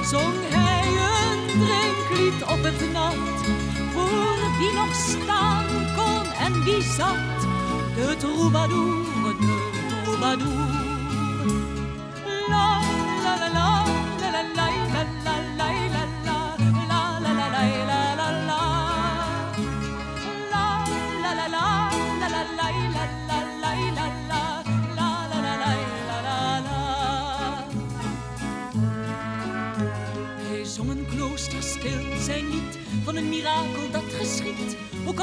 zong 0.07 0.35
hij 0.49 0.89
een 1.13 1.61
drinklied 1.61 2.43
op 2.43 2.63
het 2.63 2.93
nat. 2.93 3.15
Voor 3.93 4.59
wie 4.59 4.73
nog 4.73 4.95
staan 4.95 5.67
kon 5.97 6.33
en 6.47 6.65
wie 6.65 6.83
zat, 6.83 7.41
de 7.95 8.17
troubadour, 8.19 9.05
de 9.25 10.01
troubadour. 10.05 10.85
La 12.49 12.81
la 13.25 13.37
la 13.39 13.49
la 13.49 13.49
la 13.55 13.85
la 14.21 14.31
la 14.31 14.43
la 14.55 14.76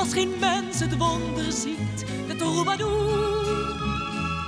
als 0.03 0.13
geen 0.13 0.33
mens 0.39 0.79
het 0.79 0.97
wonder 0.97 1.51
ziet. 1.51 2.05
De 2.27 2.35
troubadour 2.35 3.75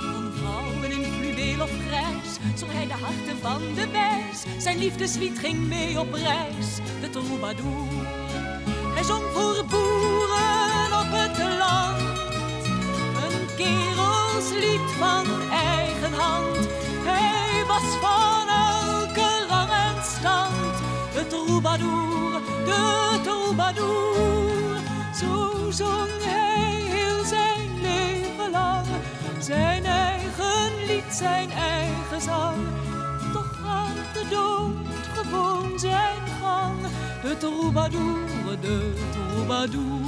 van 0.00 0.32
vrouwen 0.34 0.90
in 0.90 1.12
fluweel 1.12 1.62
of 1.62 1.70
grijs, 1.88 2.30
zong 2.54 2.72
hij 2.72 2.86
de 2.86 2.92
harten 2.92 3.38
van 3.40 3.60
de 3.74 3.88
wijs. 3.90 4.62
Zijn 4.62 4.78
liefdeslied 4.78 5.38
ging 5.38 5.68
mee 5.68 6.00
op 6.00 6.12
reis, 6.12 6.68
de 7.00 7.10
troubadour. 7.10 8.06
Hij 8.94 9.02
zong 9.02 9.22
voor 9.32 9.64
boeren 9.70 10.90
op 11.02 11.10
het 11.18 11.38
land. 11.58 12.00
Een 13.24 13.46
kerelslied 13.56 14.90
van 14.98 15.50
eigen 15.50 16.12
hand. 16.12 16.68
Hij 17.04 17.64
was 17.66 17.86
van 18.00 18.46
elke 18.48 19.46
rang 19.48 19.70
en 19.70 20.04
stand. 20.18 20.74
De 21.14 21.26
troubadour, 21.26 22.40
de 22.64 23.20
troubadour. 23.22 24.65
Zo 25.76 25.84
zong 25.84 26.22
hij 26.22 26.70
heel 26.70 27.24
zijn 27.24 27.80
leven 27.80 28.50
lang. 28.50 28.86
Zijn 29.38 29.84
eigen 29.84 30.86
lied, 30.86 31.14
zijn 31.14 31.50
eigen 31.50 32.20
zang. 32.20 32.56
Toch 33.32 33.60
gaat 33.62 34.14
de 34.14 34.26
dood 34.30 35.06
gewoon 35.14 35.78
zijn 35.78 36.20
gang. 36.40 36.76
De 37.22 37.36
troubadour, 37.38 38.18
de 38.60 38.92
troubadour. 39.10 40.00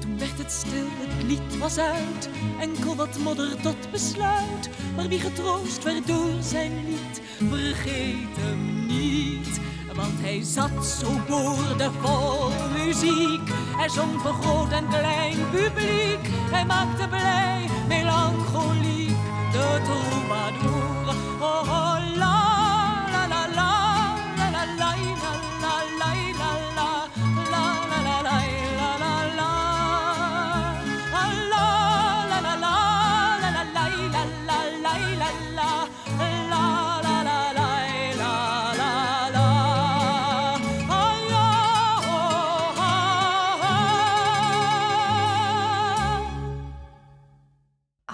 Toen 0.00 0.18
werd 0.18 0.38
het 0.38 0.52
stil, 0.52 0.86
het 0.88 1.22
lied 1.26 1.58
was 1.58 1.78
uit, 1.78 2.28
enkel 2.60 2.96
wat 2.96 3.18
modder 3.18 3.60
tot 3.60 3.90
besluit. 3.90 4.70
Maar 4.96 5.08
wie 5.08 5.20
getroost 5.20 5.82
werd 5.82 6.06
door 6.06 6.42
zijn 6.42 6.72
lied, 6.86 7.22
vergeet 7.48 8.36
hem 8.38 8.86
niet. 8.86 9.60
Want 9.94 10.20
hij 10.20 10.42
zat 10.42 10.86
zo 10.86 11.20
boordevol 11.28 12.50
muziek. 12.90 13.50
Hij 13.76 13.88
zong 13.88 14.20
voor 14.20 14.32
groot 14.32 14.72
en 14.72 14.88
klein 14.88 15.36
publiek. 15.50 16.28
Hij 16.50 16.64
maakte 16.64 17.08
blij, 17.08 17.68
melancholiek, 17.88 19.16
de 19.52 19.80
troubadour. 19.84 21.14
Oh, 21.40 21.68
oh 21.68 22.49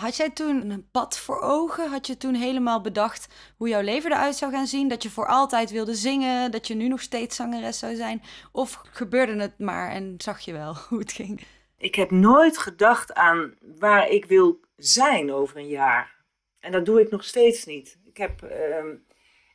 Had 0.07 0.17
jij 0.17 0.31
toen 0.31 0.71
een 0.71 0.89
pad 0.91 1.19
voor 1.19 1.41
ogen? 1.41 1.91
Had 1.91 2.07
je 2.07 2.17
toen 2.17 2.35
helemaal 2.35 2.81
bedacht 2.81 3.35
hoe 3.57 3.69
jouw 3.69 3.81
leven 3.81 4.13
eruit 4.13 4.37
zou 4.37 4.53
gaan 4.53 4.67
zien? 4.67 4.89
Dat 4.89 5.03
je 5.03 5.11
voor 5.11 5.27
altijd 5.27 5.71
wilde 5.71 5.95
zingen? 5.95 6.51
Dat 6.51 6.67
je 6.67 6.75
nu 6.75 6.89
nog 6.89 7.01
steeds 7.01 7.37
zangeres 7.37 7.79
zou 7.79 7.95
zijn? 7.95 8.23
Of 8.53 8.81
gebeurde 8.91 9.37
het 9.41 9.59
maar 9.59 9.91
en 9.91 10.15
zag 10.19 10.41
je 10.41 10.53
wel 10.53 10.75
hoe 10.89 10.99
het 10.99 11.13
ging? 11.13 11.47
Ik 11.79 11.95
heb 11.95 12.11
nooit 12.11 12.59
gedacht 12.59 13.15
aan 13.15 13.55
waar 13.79 14.09
ik 14.09 14.25
wil 14.25 14.61
zijn 14.77 15.33
over 15.33 15.57
een 15.57 15.69
jaar. 15.69 16.15
En 16.61 16.73
dat 16.73 16.85
doe 16.85 17.01
ik 17.01 17.11
nog 17.11 17.25
steeds 17.25 17.65
niet. 17.65 17.99
Ik 18.05 18.17
heb, 18.17 18.43
uh, 18.43 18.85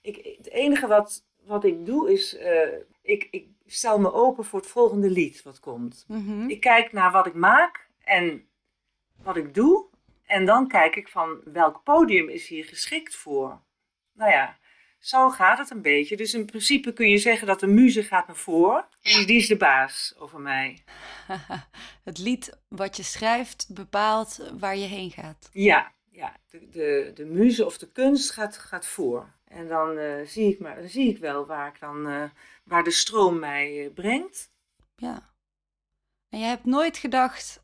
ik, 0.02 0.36
het 0.38 0.50
enige 0.50 0.88
wat, 0.88 1.26
wat 1.44 1.64
ik 1.64 1.86
doe 1.86 2.12
is, 2.12 2.36
uh, 2.40 2.74
ik, 3.02 3.28
ik 3.32 3.48
stel 3.66 4.00
me 4.00 4.14
open 4.14 4.44
voor 4.44 4.60
het 4.60 4.70
volgende 4.70 5.10
lied 5.10 5.44
wat 5.44 5.60
komt. 5.60 6.06
Mhm. 6.08 6.50
Ik 6.50 6.60
kijk 6.60 6.92
naar 6.92 7.12
wat 7.12 7.28
ik 7.28 7.34
maak 7.34 7.90
en 8.04 8.46
wat 9.24 9.36
ik 9.36 9.54
doe. 9.54 9.90
En 10.32 10.46
dan 10.46 10.68
kijk 10.68 10.96
ik 10.96 11.08
van 11.08 11.42
welk 11.44 11.84
podium 11.84 12.30
is 12.30 12.48
hier 12.48 12.66
geschikt 12.66 13.16
voor. 13.16 13.62
Nou 14.14 14.32
ja, 14.32 14.58
zo 15.00 15.30
gaat 15.30 15.58
het 15.58 15.70
een 15.70 15.82
beetje. 15.82 16.18
Dus 16.18 16.34
in 16.34 16.46
principe 16.46 16.94
kun 16.94 17.10
je 17.10 17.18
zeggen 17.18 17.48
dat 17.48 17.60
de 17.60 17.68
muze 17.68 18.04
gaat 18.04 18.28
naar 18.28 18.36
voor. 18.36 18.88
Die, 19.02 19.26
die 19.26 19.38
is 19.38 19.48
de 19.48 19.58
baas 19.58 20.14
over 20.18 20.40
mij. 20.40 20.84
het 22.04 22.18
lied 22.18 22.60
wat 22.68 22.98
je 22.98 23.04
schrijft 23.04 23.68
bepaalt 23.74 24.52
waar 24.60 24.78
je 24.78 24.86
heen 24.86 25.12
gaat. 25.12 25.50
Ja, 25.54 25.92
ja. 26.12 26.36
De, 26.50 26.70
de, 26.70 27.12
de 27.14 27.26
muze 27.26 27.66
of 27.66 27.78
de 27.78 27.92
kunst 27.92 28.32
gaat, 28.32 28.58
gaat 28.58 28.88
voor. 28.88 29.34
En 29.46 29.68
dan, 29.68 29.98
uh, 29.98 30.26
zie, 30.26 30.52
ik 30.52 30.60
maar, 30.60 30.78
zie 30.86 31.10
ik 31.10 31.18
wel 31.18 31.46
waar, 31.46 31.68
ik 31.68 31.80
dan, 31.80 32.10
uh, 32.10 32.24
waar 32.64 32.84
de 32.84 32.92
stroom 32.92 33.40
mij 33.40 33.86
uh, 33.86 33.94
brengt. 33.94 34.52
Ja. 34.96 35.30
En 36.30 36.40
je 36.40 36.46
hebt 36.46 36.66
nooit 36.66 36.98
gedacht, 36.98 37.64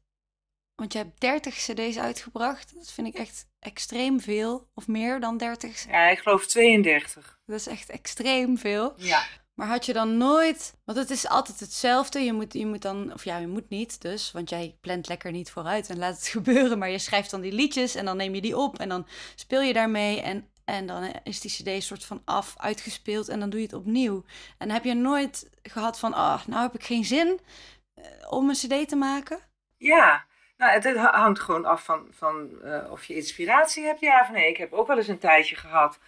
want 0.77 0.93
je 0.93 0.97
hebt 0.97 1.21
30 1.21 1.55
cd's 1.55 1.97
uitgebracht. 1.97 2.75
Dat 2.75 2.91
vind 2.91 3.07
ik 3.07 3.13
echt 3.15 3.47
extreem 3.59 4.19
veel. 4.21 4.69
Of 4.73 4.87
meer 4.87 5.19
dan 5.19 5.37
30. 5.37 5.85
Ja, 5.87 6.07
ik 6.07 6.19
geloof 6.19 6.47
32. 6.47 7.39
Dat 7.45 7.59
is 7.59 7.67
echt 7.67 7.89
extreem 7.89 8.57
veel. 8.57 8.93
Ja. 8.97 9.23
Maar 9.53 9.67
had 9.67 9.85
je 9.85 9.93
dan 9.93 10.17
nooit... 10.17 10.73
Want 10.85 10.97
het 10.97 11.09
is 11.09 11.27
altijd 11.27 11.59
hetzelfde. 11.59 12.19
Je 12.19 12.33
moet, 12.33 12.53
je 12.53 12.65
moet 12.65 12.81
dan... 12.81 13.13
Of 13.13 13.23
ja, 13.23 13.37
je 13.37 13.47
moet 13.47 13.69
niet 13.69 14.01
dus. 14.01 14.31
Want 14.31 14.49
jij 14.49 14.77
plant 14.81 15.07
lekker 15.07 15.31
niet 15.31 15.51
vooruit 15.51 15.89
en 15.89 15.97
laat 15.97 16.15
het 16.15 16.27
gebeuren. 16.37 16.77
Maar 16.77 16.89
je 16.89 16.99
schrijft 16.99 17.31
dan 17.31 17.41
die 17.41 17.51
liedjes 17.51 17.95
en 17.95 18.05
dan 18.05 18.17
neem 18.17 18.35
je 18.35 18.41
die 18.41 18.57
op. 18.57 18.79
En 18.79 18.89
dan 18.89 19.07
speel 19.35 19.61
je 19.61 19.73
daarmee. 19.73 20.21
En, 20.21 20.47
en 20.65 20.87
dan 20.87 21.13
is 21.23 21.39
die 21.39 21.51
cd 21.51 21.83
soort 21.83 22.05
van 22.05 22.21
af, 22.25 22.53
uitgespeeld. 22.57 23.27
En 23.27 23.39
dan 23.39 23.49
doe 23.49 23.59
je 23.59 23.65
het 23.65 23.75
opnieuw. 23.75 24.23
En 24.57 24.71
heb 24.71 24.83
je 24.83 24.93
nooit 24.93 25.49
gehad 25.63 25.99
van... 25.99 26.13
Oh, 26.13 26.45
nou 26.47 26.61
heb 26.61 26.75
ik 26.75 26.83
geen 26.83 27.05
zin 27.05 27.39
eh, 27.93 28.03
om 28.29 28.49
een 28.49 28.55
cd 28.55 28.89
te 28.89 28.95
maken? 28.95 29.39
Ja, 29.77 30.25
nou, 30.57 30.71
het, 30.71 30.83
het 30.83 30.97
hangt 30.97 31.39
gewoon 31.39 31.65
af 31.65 31.83
van, 31.83 32.07
van 32.11 32.49
uh, 32.63 32.91
of 32.91 33.03
je 33.03 33.15
inspiratie 33.15 33.83
hebt, 33.83 33.99
ja 33.99 34.21
of 34.21 34.31
nee. 34.31 34.49
Ik 34.49 34.57
heb 34.57 34.73
ook 34.73 34.87
wel 34.87 34.97
eens 34.97 35.07
een 35.07 35.17
tijdje 35.17 35.55
gehad 35.55 35.99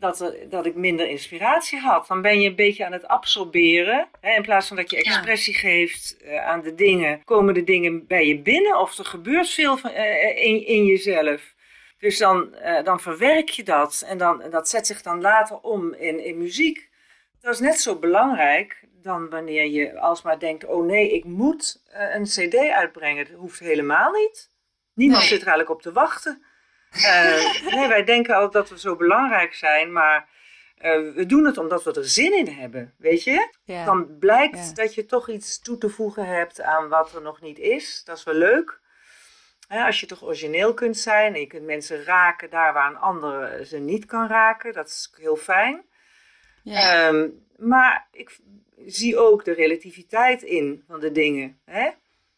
dat, 0.00 0.34
dat 0.48 0.66
ik 0.66 0.74
minder 0.74 1.08
inspiratie 1.08 1.78
had. 1.78 2.06
Dan 2.06 2.22
ben 2.22 2.40
je 2.40 2.48
een 2.48 2.54
beetje 2.54 2.86
aan 2.86 2.92
het 2.92 3.08
absorberen. 3.08 4.08
Hè, 4.20 4.34
in 4.34 4.42
plaats 4.42 4.68
van 4.68 4.76
dat 4.76 4.90
je 4.90 4.96
expressie 4.96 5.54
geeft 5.54 6.16
uh, 6.24 6.46
aan 6.46 6.60
de 6.60 6.74
dingen, 6.74 7.24
komen 7.24 7.54
de 7.54 7.64
dingen 7.64 8.06
bij 8.06 8.26
je 8.26 8.38
binnen 8.38 8.78
of 8.78 8.98
er 8.98 9.04
gebeurt 9.04 9.48
veel 9.48 9.76
van, 9.76 9.90
uh, 9.90 10.44
in, 10.46 10.66
in 10.66 10.84
jezelf. 10.84 11.54
Dus 11.98 12.18
dan, 12.18 12.54
dan 12.84 13.00
verwerk 13.00 13.48
je 13.48 13.62
dat 13.62 14.04
en 14.06 14.18
dan, 14.18 14.42
dat 14.50 14.68
zet 14.68 14.86
zich 14.86 15.02
dan 15.02 15.20
later 15.20 15.58
om 15.60 15.94
in, 15.94 16.24
in 16.24 16.38
muziek. 16.38 16.88
Dat 17.40 17.54
is 17.54 17.60
net 17.60 17.80
zo 17.80 17.98
belangrijk 17.98 18.79
dan 19.02 19.30
wanneer 19.30 19.66
je 19.66 19.98
alsmaar 19.98 20.38
denkt: 20.38 20.64
oh 20.64 20.86
nee, 20.86 21.12
ik 21.12 21.24
moet 21.24 21.82
een 21.92 22.24
CD 22.24 22.56
uitbrengen. 22.56 23.24
Dat 23.24 23.36
hoeft 23.36 23.58
helemaal 23.58 24.12
niet. 24.12 24.50
Niemand 24.94 25.22
zit 25.22 25.40
er 25.40 25.46
eigenlijk 25.46 25.70
op 25.70 25.82
te 25.82 25.92
wachten. 25.92 26.42
Uh, 26.92 27.62
nee, 27.74 27.88
wij 27.88 28.04
denken 28.04 28.34
altijd 28.34 28.52
dat 28.52 28.68
we 28.68 28.78
zo 28.78 28.96
belangrijk 28.96 29.54
zijn, 29.54 29.92
maar 29.92 30.28
uh, 30.78 31.14
we 31.14 31.26
doen 31.26 31.44
het 31.44 31.58
omdat 31.58 31.84
we 31.84 31.92
er 31.92 32.08
zin 32.08 32.38
in 32.38 32.48
hebben, 32.48 32.94
weet 32.98 33.24
je? 33.24 33.54
Ja. 33.64 33.84
Dan 33.84 34.18
blijkt 34.18 34.66
ja. 34.68 34.72
dat 34.74 34.94
je 34.94 35.06
toch 35.06 35.28
iets 35.28 35.60
toe 35.60 35.78
te 35.78 35.88
voegen 35.88 36.26
hebt 36.26 36.60
aan 36.60 36.88
wat 36.88 37.14
er 37.14 37.22
nog 37.22 37.40
niet 37.40 37.58
is. 37.58 38.02
Dat 38.04 38.16
is 38.16 38.24
wel 38.24 38.34
leuk. 38.34 38.80
als 39.68 40.00
je 40.00 40.06
toch 40.06 40.22
origineel 40.22 40.74
kunt 40.74 40.96
zijn 40.96 41.34
en 41.34 41.40
je 41.40 41.46
kunt 41.46 41.64
mensen 41.64 42.04
raken 42.04 42.50
daar 42.50 42.72
waar 42.72 42.90
een 42.90 42.96
ander 42.96 43.64
ze 43.66 43.78
niet 43.78 44.04
kan 44.04 44.28
raken, 44.28 44.72
dat 44.72 44.86
is 44.86 45.12
heel 45.16 45.36
fijn. 45.36 45.84
Ja. 46.62 47.08
Um, 47.08 47.44
maar 47.56 48.08
ik 48.12 48.38
zie 48.86 49.18
ook 49.18 49.44
de 49.44 49.52
relativiteit 49.52 50.42
in 50.42 50.84
van 50.86 51.00
de 51.00 51.12
dingen. 51.12 51.58
Hè? 51.64 51.90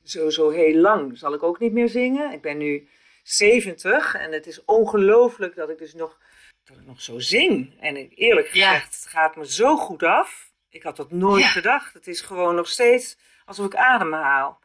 Zo, 0.03 0.31
zo 0.31 0.51
heel 0.51 0.75
lang 0.75 1.19
zal 1.19 1.35
ik 1.35 1.43
ook 1.43 1.59
niet 1.59 1.73
meer 1.73 1.89
zingen. 1.89 2.33
Ik 2.33 2.41
ben 2.41 2.59
nu 2.59 2.89
70 3.23 4.15
en 4.15 4.33
het 4.33 4.47
is 4.47 4.65
ongelooflijk 4.65 5.55
dat 5.55 5.71
ik 5.71 5.79
dus 5.79 5.95
nog, 5.95 6.19
dat 6.65 6.77
ik 6.77 6.87
nog 6.87 7.01
zo 7.01 7.19
zing. 7.19 7.73
En 7.81 7.97
eerlijk 8.09 8.49
gezegd, 8.49 8.95
het 8.95 9.07
gaat 9.07 9.37
me 9.37 9.47
zo 9.47 9.77
goed 9.77 10.03
af. 10.03 10.51
Ik 10.71 10.83
had 10.83 10.97
dat 10.97 11.11
nooit 11.11 11.45
gedacht. 11.45 11.95
Het 11.95 12.07
is 12.07 12.21
gewoon 12.21 12.55
nog 12.55 12.69
steeds 12.69 13.17
alsof 13.45 13.67
ik 13.67 13.75
adem 13.75 14.13
haal. 14.13 14.61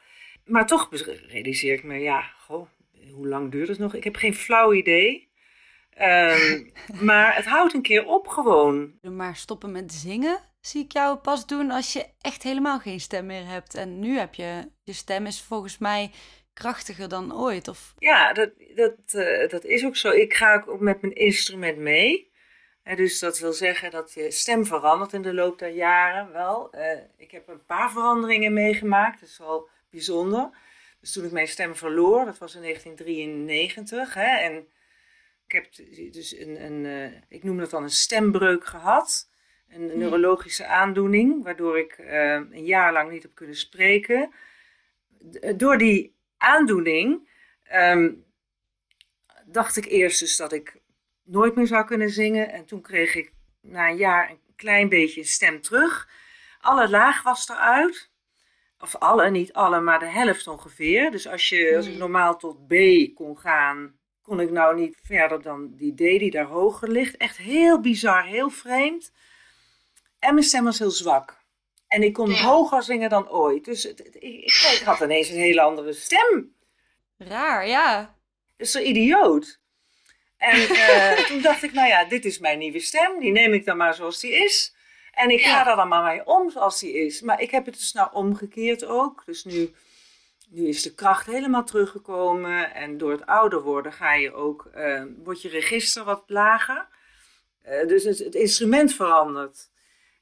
Maar 0.45 0.67
toch 0.67 0.89
realiseer 1.27 1.73
ik 1.73 1.83
me, 1.83 1.99
ja, 1.99 2.21
goh, 2.21 2.67
hoe 3.11 3.27
lang 3.27 3.51
duurt 3.51 3.67
het 3.67 3.79
nog? 3.79 3.93
Ik 3.93 4.03
heb 4.03 4.15
geen 4.15 4.35
flauw 4.35 4.73
idee. 4.73 5.26
Um, 6.01 6.71
maar 7.01 7.35
het 7.35 7.45
houdt 7.45 7.73
een 7.73 7.81
keer 7.81 8.05
op 8.05 8.27
gewoon. 8.27 8.93
Maar 9.01 9.35
stoppen 9.35 9.71
met 9.71 9.93
zingen 9.93 10.39
zie 10.61 10.83
ik 10.83 10.91
jou 10.91 11.17
pas 11.17 11.45
doen 11.45 11.71
als 11.71 11.93
je 11.93 12.05
echt 12.21 12.43
helemaal 12.43 12.79
geen 12.79 12.99
stem 12.99 13.25
meer 13.25 13.45
hebt. 13.45 13.75
En 13.75 13.99
nu 13.99 14.17
heb 14.17 14.33
je, 14.33 14.71
je 14.83 14.93
stem 14.93 15.25
is 15.25 15.41
volgens 15.41 15.77
mij 15.77 16.11
krachtiger 16.53 17.09
dan 17.09 17.35
ooit. 17.35 17.67
Of... 17.67 17.93
Ja, 17.97 18.33
dat, 18.33 18.49
dat, 18.75 18.93
uh, 19.11 19.49
dat 19.49 19.63
is 19.63 19.85
ook 19.85 19.95
zo. 19.95 20.09
Ik 20.09 20.33
ga 20.33 20.63
ook 20.67 20.79
met 20.79 21.01
mijn 21.01 21.15
instrument 21.15 21.77
mee. 21.77 22.31
dus 22.83 23.19
dat 23.19 23.39
wil 23.39 23.53
zeggen 23.53 23.91
dat 23.91 24.13
je 24.13 24.31
stem 24.31 24.65
verandert 24.65 25.13
in 25.13 25.21
de 25.21 25.33
loop 25.33 25.59
der 25.59 25.71
jaren 25.71 26.31
wel. 26.31 26.75
Uh, 26.75 26.81
ik 27.17 27.31
heb 27.31 27.47
een 27.47 27.65
paar 27.65 27.91
veranderingen 27.91 28.53
meegemaakt, 28.53 29.19
dat 29.19 29.29
is 29.29 29.37
wel 29.37 29.69
bijzonder. 29.89 30.49
Dus 30.99 31.11
toen 31.11 31.25
ik 31.25 31.31
mijn 31.31 31.47
stem 31.47 31.75
verloor, 31.75 32.25
dat 32.25 32.37
was 32.37 32.55
in 32.55 32.61
1993. 32.61 34.13
Hè, 34.13 34.37
en 34.37 34.67
ik 35.47 35.51
heb 35.51 35.75
dus 36.13 36.37
een, 36.37 36.63
een 36.63 36.85
uh, 36.85 37.21
ik 37.29 37.43
noem 37.43 37.57
dat 37.57 37.69
dan 37.69 37.83
een 37.83 37.89
stembreuk 37.89 38.65
gehad. 38.65 39.29
Een, 39.69 39.91
een 39.91 39.97
neurologische 39.97 40.65
aandoening, 40.65 41.43
waardoor 41.43 41.77
ik 41.77 41.97
een 41.97 42.65
jaar 42.65 42.93
lang 42.93 43.11
niet 43.11 43.23
heb 43.23 43.35
kunnen 43.35 43.55
spreken. 43.55 44.31
Door 45.55 45.77
die 45.77 46.15
aandoening 46.37 47.29
ehm, 47.63 48.13
dacht 49.45 49.77
ik 49.77 49.85
eerst 49.85 50.19
dus 50.19 50.37
dat 50.37 50.53
ik 50.53 50.79
nooit 51.23 51.55
meer 51.55 51.67
zou 51.67 51.85
kunnen 51.85 52.09
zingen. 52.09 52.51
En 52.51 52.65
toen 52.65 52.81
kreeg 52.81 53.15
ik 53.15 53.33
na 53.61 53.89
een 53.89 53.97
jaar 53.97 54.29
een 54.29 54.39
klein 54.55 54.89
beetje 54.89 55.23
stem 55.23 55.61
terug. 55.61 56.09
Alle 56.59 56.89
laag 56.89 57.23
was 57.23 57.49
eruit. 57.49 58.11
Of 58.79 58.95
alle, 58.95 59.29
niet 59.29 59.53
alle, 59.53 59.79
maar 59.79 59.99
de 59.99 60.05
helft 60.05 60.47
ongeveer. 60.47 61.11
Dus 61.11 61.27
als, 61.27 61.49
je, 61.49 61.73
als 61.75 61.85
ik 61.85 61.91
hmm. 61.91 61.99
normaal 61.99 62.37
tot 62.37 62.67
B 62.67 62.73
kon 63.15 63.37
gaan, 63.37 63.99
kon 64.27 64.39
ik 64.39 64.51
nou 64.51 64.75
niet 64.75 64.97
verder 65.03 65.41
dan 65.41 65.75
die 65.75 65.93
D 65.93 65.97
die 65.97 66.31
daar 66.31 66.45
hoger 66.45 66.89
ligt. 66.89 67.17
Echt 67.17 67.37
heel 67.37 67.79
bizar, 67.79 68.25
heel 68.25 68.49
vreemd. 68.49 69.11
En 70.19 70.33
mijn 70.33 70.45
stem 70.45 70.63
was 70.63 70.79
heel 70.79 70.91
zwak. 70.91 71.37
En 71.87 72.03
ik 72.03 72.13
kon 72.13 72.31
hoger 72.31 72.83
zingen 72.83 73.09
dan 73.09 73.29
ooit. 73.29 73.65
Dus 73.65 73.85
ik, 73.85 73.99
ik, 74.19 74.81
had 74.85 74.99
ineens 74.99 75.29
een 75.29 75.37
hele 75.37 75.61
andere 75.61 75.93
stem. 75.93 76.55
Raar, 77.17 77.67
ja. 77.67 78.15
Dat 78.57 78.67
is 78.67 78.71
zo 78.71 78.79
idioot. 78.79 79.59
En 80.37 80.59
uh, 80.59 81.17
toen 81.27 81.41
dacht 81.41 81.63
ik, 81.63 81.73
nou 81.73 81.87
ja, 81.87 82.05
dit 82.05 82.25
is 82.25 82.39
mijn 82.39 82.59
nieuwe 82.59 82.79
stem. 82.79 83.19
Die 83.19 83.31
neem 83.31 83.53
ik 83.53 83.65
dan 83.65 83.77
maar 83.77 83.93
zoals 83.93 84.19
die 84.19 84.31
is. 84.31 84.75
En 85.11 85.29
ik 85.29 85.41
ga 85.41 85.69
er 85.69 85.75
dan 85.75 85.87
maar 85.87 86.03
mee 86.03 86.25
om 86.25 86.49
zoals 86.49 86.79
die 86.79 86.93
is. 86.93 87.21
Maar 87.21 87.41
ik 87.41 87.51
heb 87.51 87.65
het 87.65 87.77
dus 87.77 87.93
nou 87.93 88.09
omgekeerd 88.13 88.85
ook. 88.85 89.25
Dus 89.25 89.43
nu, 89.43 89.73
nu 90.49 90.67
is 90.67 90.81
de 90.81 90.93
kracht 90.93 91.25
helemaal 91.25 91.65
teruggekomen. 91.65 92.73
En 92.73 92.97
door 92.97 93.11
het 93.11 93.25
ouder 93.25 93.61
worden 93.61 93.93
ga 93.93 94.13
je 94.13 94.33
ook, 94.33 94.69
uh, 94.75 95.03
wordt 95.23 95.41
je 95.41 95.49
register 95.49 96.03
wat 96.03 96.23
lager. 96.27 96.87
Uh, 97.67 97.87
dus 97.87 98.03
het, 98.03 98.19
het 98.19 98.35
instrument 98.35 98.93
verandert. 98.93 99.69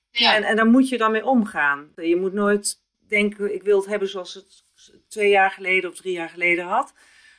Ja. 0.10 0.36
En, 0.36 0.44
en 0.44 0.56
daar 0.56 0.66
moet 0.66 0.90
je 0.90 0.98
dan 0.98 1.12
mee 1.12 1.26
omgaan. 1.26 1.92
Je 1.96 2.16
moet 2.16 2.34
nooit 2.34 2.82
denken, 3.08 3.54
ik 3.54 3.64
wil 3.64 3.78
het 3.78 3.90
hebben 3.90 4.10
zoals 4.10 4.34
het 4.34 4.64
twee 5.08 5.30
jaar 5.30 5.52
geleden 5.52 5.90
of 5.90 5.96
drie 5.96 6.14
jaar 6.14 6.30
geleden 6.30 6.66
had. 6.66 6.94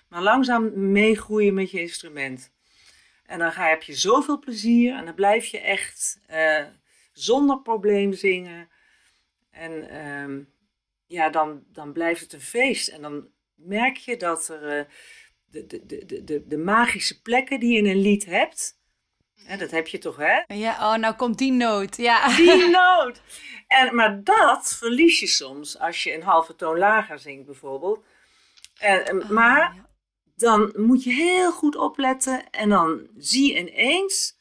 Maar 0.09 0.23
langzaam 0.23 0.93
meegroeien 0.93 1.55
met 1.55 1.71
je 1.71 1.81
instrument. 1.81 2.53
En 3.27 3.39
dan 3.39 3.53
ga, 3.53 3.69
heb 3.69 3.83
je 3.83 3.95
zoveel 3.95 4.39
plezier 4.39 4.97
en 4.97 5.05
dan 5.05 5.15
blijf 5.15 5.47
je 5.47 5.59
echt 5.59 6.21
uh, 6.31 6.65
zonder 7.13 7.61
probleem 7.61 8.13
zingen. 8.13 8.69
En 9.51 9.73
uh, 9.73 10.47
ja, 11.07 11.31
dan, 11.31 11.65
dan 11.73 11.93
blijft 11.93 12.21
het 12.21 12.33
een 12.33 12.41
feest. 12.41 12.89
En 12.89 13.03
dan 13.03 13.29
merk 13.55 13.97
je 13.97 14.17
dat 14.17 14.49
er 14.49 14.79
uh, 14.79 14.85
de, 15.45 15.67
de, 15.67 16.07
de, 16.07 16.25
de, 16.25 16.47
de 16.47 16.59
magische 16.59 17.23
plekken 17.23 17.61
die 17.61 17.73
je 17.73 17.79
in 17.79 17.87
een 17.87 18.01
lied 18.01 18.25
hebt, 18.25 18.77
dat 19.59 19.71
heb 19.71 19.87
je 19.87 19.99
toch, 19.99 20.17
hè? 20.17 20.55
Ja, 20.55 20.73
oh, 20.73 20.99
nou 20.99 21.15
komt 21.15 21.39
die 21.39 21.53
noot. 21.53 21.97
Ja. 21.97 22.37
Die 22.37 22.69
noot. 22.81 23.21
En, 23.67 23.95
maar 23.95 24.25
dat 24.25 24.77
verlies 24.79 25.21
je 25.21 25.27
soms 25.27 25.79
als 25.79 26.03
je 26.03 26.15
een 26.15 26.23
halve 26.23 26.57
toon 26.57 26.79
lager 26.79 27.19
zingt, 27.19 27.47
bijvoorbeeld. 27.47 28.05
En, 28.79 29.23
oh, 29.23 29.31
maar 29.31 29.87
dan 30.37 30.73
moet 30.77 31.05
je 31.05 31.13
heel 31.13 31.53
goed 31.53 31.77
opletten 31.77 32.51
en 32.51 32.69
dan 32.69 33.09
zie 33.17 33.53
je 33.53 33.59
ineens 33.59 34.41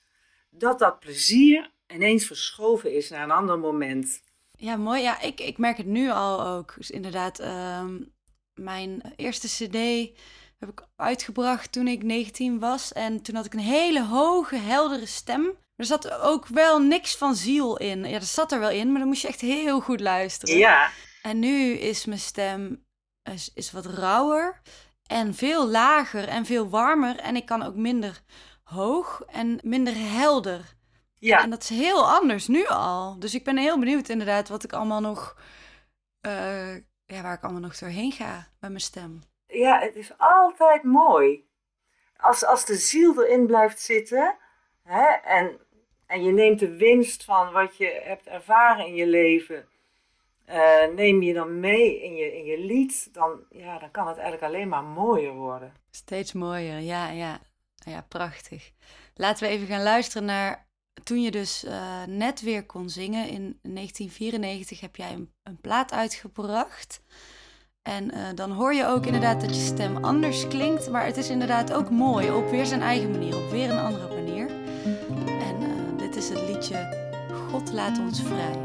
dat 0.50 0.80
dat 0.80 1.00
plezier 1.00 1.72
ineens 1.88 2.26
verschoven 2.26 2.94
is 2.94 3.10
naar 3.10 3.24
een 3.24 3.32
ander 3.32 3.60
moment. 3.60 4.24
Ja, 4.66 4.76
mooi. 4.76 5.02
Ja, 5.02 5.22
ik, 5.22 5.40
ik 5.40 5.58
merk 5.58 5.78
het 5.78 5.86
nu 5.86 6.10
al 6.12 6.46
ook. 6.46 6.74
Dus 6.78 6.92
inderdaad, 6.92 7.40
ehm, 7.40 8.02
mijn 8.54 9.02
eerste 9.16 9.48
cd 9.48 10.10
heb 10.60 10.70
ik 10.70 10.88
uitgebracht 10.96 11.72
toen 11.72 11.88
ik 11.88 12.04
19 12.04 12.60
was. 12.60 12.94
En 12.94 13.22
toen 13.22 13.36
had 13.36 13.46
ik 13.46 13.54
een 13.54 13.60
hele 13.60 14.06
hoge, 14.06 14.56
heldere 14.56 15.06
stem. 15.06 15.58
Er 15.76 15.86
zat 15.86 16.12
ook 16.12 16.48
wel 16.48 16.80
niks 16.80 17.16
van 17.16 17.36
ziel 17.36 17.78
in. 17.78 18.06
Ja, 18.06 18.16
er 18.16 18.22
zat 18.22 18.52
er 18.52 18.60
wel 18.60 18.70
in, 18.70 18.90
maar 18.90 19.00
dan 19.00 19.08
moest 19.08 19.22
je 19.22 19.28
echt 19.28 19.42
heel 19.42 19.80
goed 19.80 20.00
luisteren. 20.00 20.58
Ja. 20.58 20.90
En 21.22 21.40
nu 21.40 21.72
is 21.72 22.06
mijn 22.06 22.20
stem 22.20 22.86
is, 23.24 23.52
is 23.54 23.72
wat 23.72 23.86
rauwer 23.86 24.62
en 25.08 25.34
veel 25.34 25.68
lager 25.68 26.28
en 26.28 26.46
veel 26.46 26.70
warmer. 26.70 27.20
En 27.20 27.36
ik 27.36 27.46
kan 27.46 27.64
ook 27.64 27.76
minder 27.76 28.22
hoog 28.64 29.24
en 29.28 29.60
minder 29.64 29.94
helder. 29.96 30.76
Ja. 31.20 31.44
En 31.44 31.50
dat 31.50 31.62
is 31.62 31.70
heel 31.70 32.10
anders 32.12 32.48
nu 32.48 32.66
al. 32.66 33.20
Dus 33.20 33.36
ik 33.36 33.44
ben 33.44 33.58
heel 33.58 33.80
benieuwd 33.80 34.10
inderdaad 34.10 34.50
wat 34.50 34.64
ik 34.64 34.74
allemaal 34.74 35.02
nog... 35.02 35.38
Uh, 36.22 36.76
ja, 37.06 37.22
waar 37.22 37.34
ik 37.34 37.44
allemaal 37.44 37.62
nog 37.62 37.78
doorheen 37.78 38.12
ga 38.12 38.48
met 38.60 38.70
mijn 38.70 38.82
stem 38.82 39.22
ja, 39.48 39.80
het 39.80 39.96
is 39.96 40.12
altijd 40.18 40.84
mooi. 40.84 41.48
Als, 42.18 42.46
als 42.46 42.66
de 42.66 42.76
ziel 42.76 43.24
erin 43.24 43.46
blijft 43.46 43.80
zitten 43.80 44.38
hè, 44.84 45.06
en, 45.08 45.60
en 46.06 46.24
je 46.24 46.32
neemt 46.32 46.60
de 46.60 46.76
winst 46.76 47.24
van 47.24 47.52
wat 47.52 47.78
je 47.78 48.02
hebt 48.04 48.28
ervaren 48.28 48.86
in 48.86 48.96
je 48.96 49.08
leven, 49.08 49.66
uh, 50.50 50.88
neem 50.96 51.22
je 51.22 51.34
dan 51.34 51.60
mee 51.60 52.04
in 52.04 52.16
je, 52.16 52.38
in 52.38 52.46
je 52.46 52.60
lied, 52.60 53.14
dan, 53.14 53.40
ja, 53.50 53.80
dan 53.80 53.92
kan 53.92 54.08
het 54.08 54.18
eigenlijk 54.18 54.54
alleen 54.54 54.70
maar 54.70 54.84
mooier 54.84 55.34
worden. 55.34 55.74
Steeds 55.92 56.34
mooier, 56.34 56.80
ja, 56.80 57.10
ja. 57.10 57.40
Ja, 57.76 58.06
prachtig. 58.08 58.72
Laten 59.16 59.48
we 59.48 59.54
even 59.54 59.68
gaan 59.68 59.84
luisteren 59.84 60.28
naar 60.28 60.65
toen 61.04 61.22
je 61.22 61.32
dus 61.32 61.64
uh, 61.64 62.04
net 62.08 62.42
weer 62.42 62.66
kon 62.66 62.90
zingen. 62.90 63.30
In 63.30 63.60
1994 63.62 64.80
heb 64.80 64.96
jij 64.96 65.14
een, 65.14 65.32
een 65.44 65.62
plaat 65.62 65.92
uitgebracht. 65.92 67.02
En 67.82 68.16
uh, 68.16 68.28
dan 68.36 68.52
hoor 68.52 68.74
je 68.74 68.88
ook 68.88 69.06
inderdaad 69.06 69.42
dat 69.42 69.56
je 69.56 69.62
stem 69.62 69.98
anders 70.04 70.48
klinkt, 70.48 70.90
maar 70.90 71.06
het 71.06 71.18
is 71.18 71.30
inderdaad 71.30 71.74
ook 71.74 71.90
mooi 71.90 72.32
op 72.32 72.50
weer 72.50 72.66
zijn 72.66 72.82
eigen 72.82 73.12
manier, 73.12 73.36
op 73.36 73.50
weer 73.50 73.70
een 73.70 73.78
andere 73.78 74.08
manier. 74.08 74.50
En 75.26 75.62
uh, 75.62 75.98
dit 75.98 76.16
is 76.16 76.30
het 76.30 76.42
liedje 76.50 77.06
God 77.50 77.74
laat 77.74 78.00
ons 78.00 78.22
vrij. 78.22 78.58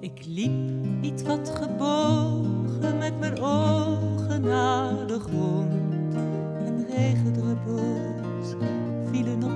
Ik 0.00 0.24
liep 0.26 0.84
iets 1.00 1.22
wat 1.22 1.52
gebogen 1.54 2.98
met 2.98 3.18
mijn 3.18 3.40
ogen 3.40 4.40
naar 4.40 5.06
de 5.06 5.20
grond. 5.20 6.14
En 6.64 6.86
regendruppels 6.88 8.54
vielen 9.10 9.42
op 9.44 9.55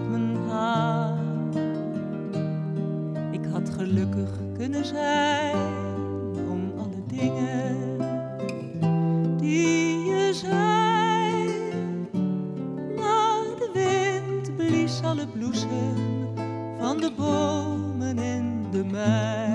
gelukkig 3.90 4.31
kunnen 4.57 4.85
zijn 4.85 5.57
om 6.48 6.72
alle 6.79 7.03
dingen 7.07 7.76
die 9.37 10.05
je 10.05 10.31
zei. 10.35 11.48
Maar 12.96 13.44
de 13.59 13.70
wind 13.72 14.57
blies 14.57 15.03
alle 15.03 15.26
bloesem 15.26 15.94
van 16.79 16.96
de 16.96 17.12
bomen 17.16 18.18
in 18.18 18.66
de 18.70 18.85
mei. 18.85 19.49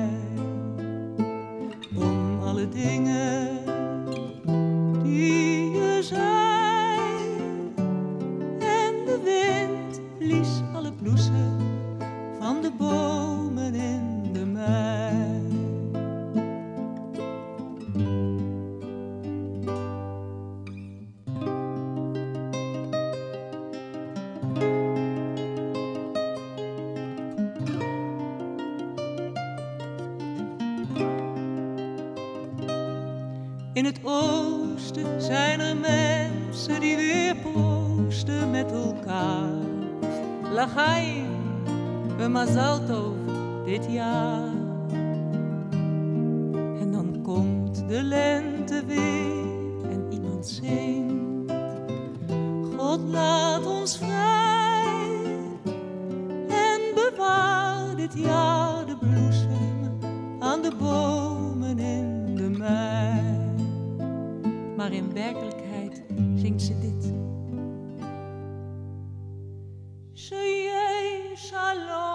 Dit 43.66 43.86
jaar. 43.92 44.54
En 46.80 46.92
dan 46.92 47.20
komt 47.24 47.88
de 47.88 48.04
lente 48.04 48.84
weer 48.86 49.90
en 49.92 50.06
iemand 50.10 50.48
zingt. 50.48 51.54
God 52.78 53.00
laat 53.10 53.66
ons 53.66 53.98
vrij 53.98 54.84
en 56.48 56.82
bewaar 56.96 57.96
dit 57.96 58.14
jaar 58.14 58.86
de 58.86 58.98
bloesem 58.98 59.98
aan 60.40 60.62
de 60.62 60.72
bomen 60.80 61.80
in 61.80 62.36
de 62.36 62.50
mei. 62.50 63.24
Maar 64.76 64.94
in 64.94 65.14
werkelijkheid 65.14 66.02
zingt 66.36 66.62
ze 66.62 66.80
dit. 66.80 67.14
Shalom 71.38 72.15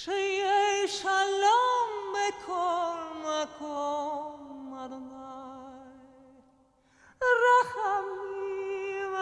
Shalom 0.00 1.90
bekom 2.14 3.20
makom 3.20 4.72
Adonai. 4.72 5.92
Rachamim, 7.44 9.12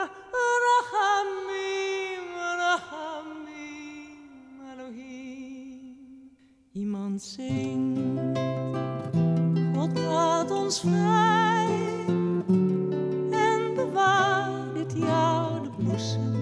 rachamim, 0.67 2.27
rachamim, 2.63 4.23
Elohim. 4.71 6.31
Iemand 6.73 7.23
zingt, 7.23 8.39
God 9.75 9.99
laat 9.99 10.51
ons 10.51 10.81
vrij 10.81 12.07
en 13.31 13.75
bewaar 13.75 14.75
dit 14.75 14.93
jaar 14.97 15.63
de 15.63 15.71
bloesem 15.77 16.35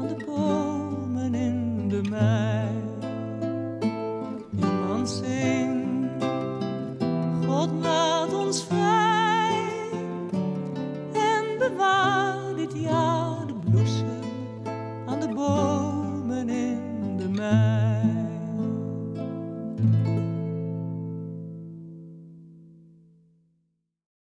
aan 0.00 0.06
de 0.06 0.24
bomen 0.24 1.34
in 1.34 1.88
de 1.88 2.02
mei. 2.10 2.75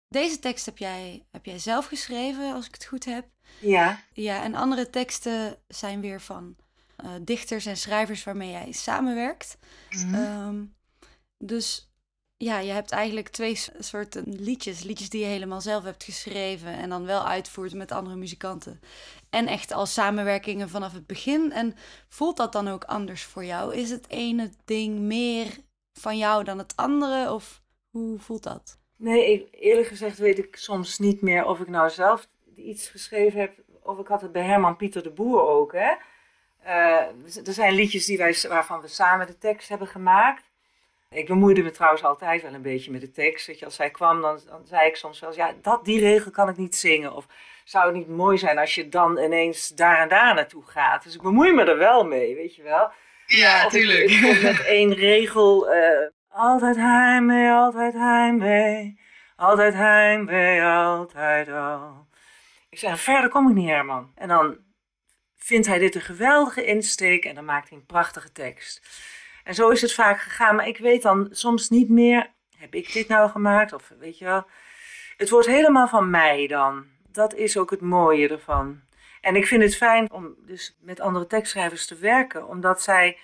Deze 0.09 0.39
tekst 0.39 0.67
heb 0.67 0.79
jij, 0.79 1.27
heb 1.31 1.45
jij 1.45 1.59
zelf 1.59 1.87
geschreven, 1.87 2.53
als 2.53 2.67
ik 2.67 2.75
het 2.75 2.85
goed 2.85 3.05
heb. 3.05 3.27
Ja, 3.61 4.01
Ja, 4.13 4.43
en 4.43 4.55
andere 4.55 4.91
teksten 4.91 5.59
zijn 5.69 6.01
weer 6.01 6.21
van 6.21 6.57
eh, 6.97 7.11
dichters 7.21 7.67
en 7.67 7.77
schrijvers 7.77 8.25
waarmee 8.25 8.51
jij 8.51 8.73
samenwerkt. 8.73 9.59
Ehm, 9.91 10.65
dus 11.39 11.89
ja, 12.37 12.59
je 12.59 12.73
hebt 12.73 12.91
eigenlijk 12.91 13.29
twee 13.29 13.61
soorten 13.79 14.25
liedjes. 14.29 14.83
Liedjes 14.83 15.09
die 15.09 15.21
je 15.21 15.27
helemaal 15.27 15.61
zelf 15.61 15.85
hebt 15.85 16.05
geschreven 16.05 16.73
en 16.73 16.89
dan 16.89 17.05
wel 17.05 17.27
uitvoert 17.27 17.75
met 17.75 17.93
andere 17.93 18.17
muzikanten. 18.17 18.81
En 19.31 19.47
echt 19.47 19.73
als 19.73 19.93
samenwerkingen 19.93 20.69
vanaf 20.69 20.93
het 20.93 21.07
begin. 21.07 21.53
En 21.53 21.75
voelt 22.09 22.37
dat 22.37 22.53
dan 22.53 22.69
ook 22.69 22.85
anders 22.85 23.23
voor 23.23 23.45
jou? 23.45 23.75
Is 23.75 23.91
het 23.91 24.09
ene 24.09 24.51
ding 24.65 24.99
meer 24.99 25.59
van 25.93 26.19
jou 26.19 26.45
dan 26.45 26.59
het 26.59 26.77
andere? 26.77 27.33
Of 27.33 27.63
hoe 27.91 28.19
voelt 28.19 28.43
dat? 28.43 28.79
Nee, 28.99 29.33
ik, 29.33 29.47
eerlijk 29.51 29.87
gezegd 29.87 30.19
weet 30.19 30.39
ik 30.39 30.57
soms 30.57 30.99
niet 30.99 31.21
meer 31.23 31.45
of 31.47 31.61
ik 31.61 31.69
nou 31.69 31.91
zelf 31.91 32.27
iets 32.57 32.89
geschreven 32.89 33.41
heb. 33.41 33.53
Of 33.83 33.99
ik 33.99 34.07
had 34.07 34.21
het 34.21 34.33
bij 34.33 34.43
Herman 34.43 34.77
Pieter 34.77 35.03
de 35.03 35.11
Boer 35.11 35.41
ook. 35.49 35.73
Hè? 35.73 35.93
Eh, 36.63 37.47
er 37.47 37.53
zijn 37.53 37.75
liedjes 37.75 38.05
die 38.07 38.19
wij, 38.19 38.37
waarvan 38.49 38.81
we 38.81 38.89
samen 38.89 39.27
de 39.27 39.39
tekst 39.39 39.69
hebben 39.69 39.89
gemaakt. 39.89 40.45
Ik 41.11 41.27
bemoeide 41.27 41.63
me 41.63 41.71
trouwens 41.71 42.05
altijd 42.05 42.43
wel 42.43 42.55
een 42.55 42.63
beetje 42.63 42.91
met 42.91 43.01
de 43.01 43.11
tekst. 43.11 43.47
Dat 43.47 43.59
je, 43.59 43.65
als 43.65 43.75
zij 43.75 43.91
kwam, 43.91 44.21
dan, 44.21 44.41
dan 44.47 44.67
zei 44.67 44.89
ik 44.89 44.97
soms 44.97 45.21
wel 45.21 45.29
eens, 45.29 45.39
ja, 45.39 45.55
dat, 45.63 45.85
die 45.85 46.01
regel 46.01 46.31
kan 46.31 46.49
ik 46.49 46.57
niet 46.57 46.77
zingen. 46.77 47.13
Of 47.13 47.27
zou 47.65 47.87
het 47.87 47.95
niet 47.95 48.09
mooi 48.09 48.39
zijn 48.39 48.59
als 48.59 48.75
je 48.75 48.89
dan 48.89 49.19
ineens 49.19 49.69
daar 49.69 49.99
en 49.99 50.09
daar 50.09 50.35
naartoe 50.35 50.63
gaat. 50.67 51.03
Dus 51.05 51.15
ik 51.15 51.23
bemoei 51.23 51.53
me 51.53 51.65
er 51.65 51.79
wel 51.79 52.05
mee, 52.05 52.35
weet 52.35 52.55
je 52.55 52.63
wel. 52.63 52.91
Ja, 53.27 53.65
Of 53.67 53.73
tuurlijk. 53.73 54.11
Ik, 54.11 54.43
met 54.43 54.65
één 54.65 54.95
regel. 54.95 55.69
eh, 55.71 56.07
altijd 56.29 56.77
heimwee, 56.77 57.51
altijd 57.51 57.95
heimwee. 57.95 59.01
Altijd 59.37 59.75
heimwee, 59.75 60.63
altijd 60.63 61.49
al. 61.49 62.07
Ik 62.71 62.79
zeg, 62.79 63.01
verder 63.01 63.31
kom 63.31 63.49
ik 63.49 63.55
niet, 63.55 63.69
Herman. 63.69 64.13
En 64.15 64.29
dan 64.29 64.59
vindt 65.37 65.67
hij 65.67 65.79
dit 65.79 65.95
een 65.95 66.01
geweldige 66.01 66.65
insteek 66.65 67.25
en 67.25 67.35
dan 67.35 67.45
maakt 67.45 67.69
hij 67.69 67.79
een 67.79 67.87
prachtige 67.87 68.33
tekst. 68.33 68.89
En 69.45 69.55
zo 69.55 69.69
is 69.69 69.83
het 69.83 69.95
vaak 69.95 70.21
gegaan, 70.21 70.57
maar 70.57 70.69
ik 70.69 70.79
weet 70.79 71.03
dan 71.03 71.29
soms 71.31 71.69
niet 71.69 71.89
meer, 71.89 72.31
heb 72.57 72.75
ik 72.75 72.93
dit 72.93 73.09
nou 73.09 73.31
gemaakt? 73.31 73.73
Of 73.73 73.93
weet 73.99 74.19
je 74.19 74.25
wel, 74.25 74.47
het 75.17 75.31
wordt 75.31 75.47
helemaal 75.47 75.89
van 75.89 76.11
mij 76.11 76.47
dan. 76.47 76.87
Dat 77.13 77.35
is 77.35 77.57
ook 77.57 77.71
het 77.71 77.81
mooie 77.81 78.29
ervan. 78.29 78.81
En 79.21 79.37
ik 79.37 79.47
vind 79.47 79.63
het 79.63 79.77
fijn 79.77 80.11
om 80.11 80.35
dus 80.47 80.77
met 80.81 81.01
andere 81.01 81.27
tekstschrijvers 81.27 81.87
te 81.87 81.97
werken, 81.97 82.49
omdat 82.49 82.83
zij 82.83 83.19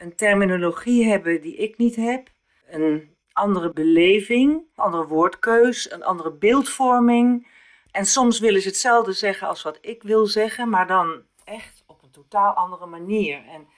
een 0.00 0.14
terminologie 0.14 1.06
hebben 1.06 1.40
die 1.40 1.56
ik 1.56 1.78
niet 1.78 1.96
heb, 1.96 2.28
een 2.66 3.16
andere 3.32 3.72
beleving, 3.72 4.52
een 4.52 4.84
andere 4.84 5.06
woordkeus, 5.06 5.92
een 5.92 6.04
andere 6.04 6.32
beeldvorming. 6.32 7.48
En 7.90 8.06
soms 8.06 8.38
willen 8.38 8.60
ze 8.60 8.68
hetzelfde 8.68 9.12
zeggen 9.12 9.48
als 9.48 9.62
wat 9.62 9.78
ik 9.80 10.02
wil 10.02 10.26
zeggen, 10.26 10.68
maar 10.68 10.86
dan 10.86 11.22
echt 11.44 11.82
op 11.86 12.02
een 12.02 12.10
totaal 12.10 12.52
andere 12.52 12.86
manier. 12.86 13.46
En 13.46 13.68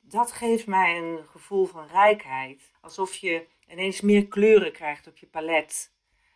dat 0.00 0.32
geeft 0.32 0.66
mij 0.66 0.98
een 0.98 1.24
gevoel 1.30 1.66
van 1.66 1.86
rijkheid. 1.86 2.72
Alsof 2.80 3.14
je 3.14 3.46
ineens 3.68 4.00
meer 4.00 4.26
kleuren 4.26 4.72
krijgt 4.72 5.06
op 5.06 5.16
je 5.16 5.26
palet. 5.26 5.92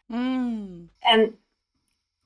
Mm. 0.07 0.91
En 0.99 1.39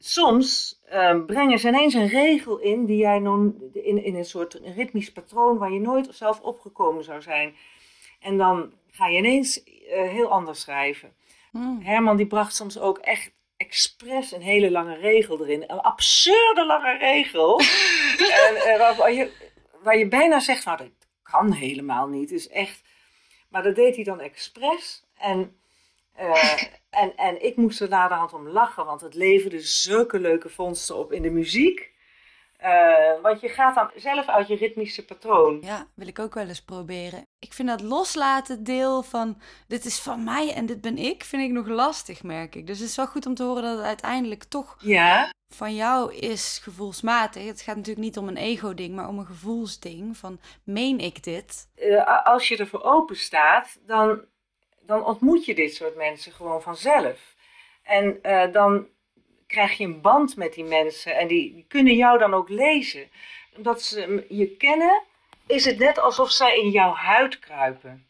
soms 0.07 0.81
eh, 0.85 1.25
brengen 1.27 1.59
ze 1.59 1.69
ineens 1.69 1.95
een 1.95 2.09
regel 2.09 2.59
in 2.59 2.85
die 2.85 2.97
jij 2.97 3.19
non, 3.19 3.71
in, 3.73 4.05
in 4.05 4.15
een 4.15 4.25
soort 4.25 4.61
ritmisch 4.77 5.13
patroon 5.13 5.59
waar 5.59 5.73
je 5.73 5.81
nooit 5.81 6.09
zelf 6.11 6.41
opgekomen 6.41 7.05
zou 7.05 7.23
zijn. 7.23 7.55
En 8.21 8.37
dan 8.37 8.73
ga 8.91 9.07
je 9.07 9.19
ineens 9.19 9.63
eh, 9.63 10.09
heel 10.09 10.31
anders 10.31 10.61
schrijven. 10.61 11.15
Mm. 11.53 11.81
Herman 11.83 12.17
die 12.17 12.27
bracht 12.27 12.55
soms 12.55 12.79
ook 12.79 12.99
echt 12.99 13.33
expres 13.57 14.33
een 14.33 14.43
hele 14.43 14.71
lange 14.71 14.97
regel 14.97 15.41
erin. 15.41 15.63
Een 15.63 15.81
absurde 15.81 16.67
lange 16.67 16.99
regel. 16.99 17.59
en, 18.47 18.57
eh, 18.57 18.79
waar, 18.79 18.97
waar 18.97 19.13
je, 19.13 19.31
waar 19.83 19.99
je 19.99 20.09
bijna 20.09 20.41
zegt, 20.41 20.65
nou 20.65 20.79
dat 20.79 20.89
kan 21.23 21.53
helemaal 21.53 22.09
niet. 22.09 22.31
Is 22.31 22.49
echt... 22.49 22.83
Maar 23.49 23.63
dat 23.63 23.75
deed 23.75 23.95
hij 23.95 24.05
dan 24.05 24.21
expres. 24.21 25.05
En, 25.19 25.57
eh, 26.15 26.63
en, 26.91 27.17
en 27.17 27.45
ik 27.45 27.57
moest 27.57 27.81
er 27.81 27.89
naderhand 27.89 28.33
om 28.33 28.49
lachen, 28.49 28.85
want 28.85 29.01
het 29.01 29.15
leverde 29.15 29.61
zulke 29.61 30.19
leuke 30.19 30.49
vondsten 30.49 30.97
op 30.97 31.13
in 31.13 31.23
de 31.23 31.31
muziek. 31.31 31.93
Eh, 32.57 33.23
want 33.23 33.41
je 33.41 33.49
gaat 33.49 33.75
dan 33.75 33.91
zelf 33.97 34.29
uit 34.29 34.49
je 34.49 34.57
ritmische 34.57 35.05
patroon. 35.05 35.59
Ja, 35.61 35.87
wil 35.95 36.07
ik 36.07 36.19
ook 36.19 36.35
wel 36.35 36.49
eens 36.49 36.63
proberen. 36.63 37.27
Ik 37.39 37.53
vind 37.53 37.69
dat 37.69 37.81
loslaten 37.81 38.65
deel 38.65 39.03
van 39.03 39.41
dit 39.69 39.85
is 39.85 40.01
van 40.01 40.25
mij 40.25 40.53
en 40.55 40.67
dit 40.67 40.81
ben 40.81 40.99
ik, 40.99 41.25
vind 41.25 41.43
ik 41.43 41.51
nog 41.51 41.67
lastig, 41.67 42.23
merk 42.23 42.55
ik. 42.55 42.67
Dus 42.67 42.79
het 42.79 42.89
is 42.89 42.97
wel 42.97 43.07
goed 43.07 43.27
om 43.27 43.35
te 43.35 43.43
horen 43.43 43.63
dat 43.63 43.77
het 43.77 43.87
uiteindelijk 43.87 44.45
toch 44.45 44.77
Ja, 44.79 45.33
van 45.55 45.75
jou 45.75 46.15
is 46.15 46.61
gevoelsmatig. 46.63 47.47
Het 47.47 47.61
gaat 47.61 47.77
natuurlijk 47.77 48.07
niet 48.07 48.19
om 48.19 48.29
een 48.29 48.37
ego-ding, 48.37 48.95
maar 48.95 49.09
om 49.09 49.19
een 49.19 49.27
gevoelsding. 49.27 50.17
Van, 50.17 50.41
meen 50.65 50.99
ik 50.99 51.23
dit? 51.23 51.69
Uh, 51.77 52.25
als 52.25 52.49
je 52.49 52.57
ervoor 52.57 52.83
open 52.83 53.17
staat, 53.17 53.79
dan, 53.87 54.25
dan 54.87 55.05
ontmoet 55.05 55.45
je 55.45 55.55
dit 55.55 55.75
soort 55.75 55.97
mensen 55.97 56.33
gewoon 56.33 56.63
vanzelf. 56.63 57.35
En 57.83 58.19
uh, 58.23 58.53
dan 58.53 58.87
krijg 59.47 59.77
je 59.77 59.85
een 59.85 60.01
band 60.01 60.37
met 60.37 60.55
die 60.55 60.65
mensen 60.65 61.17
en 61.17 61.29
die, 61.29 61.55
die 61.55 61.65
kunnen 61.69 61.95
jou 61.95 62.19
dan 62.19 62.35
ook 62.35 62.49
lezen. 62.49 63.11
Omdat 63.57 63.83
ze 63.83 64.27
je 64.29 64.57
kennen, 64.57 65.03
is 65.47 65.65
het 65.65 65.79
net 65.79 65.99
alsof 65.99 66.31
zij 66.31 66.59
in 66.59 66.71
jouw 66.71 66.93
huid 66.93 67.39
kruipen. 67.39 68.07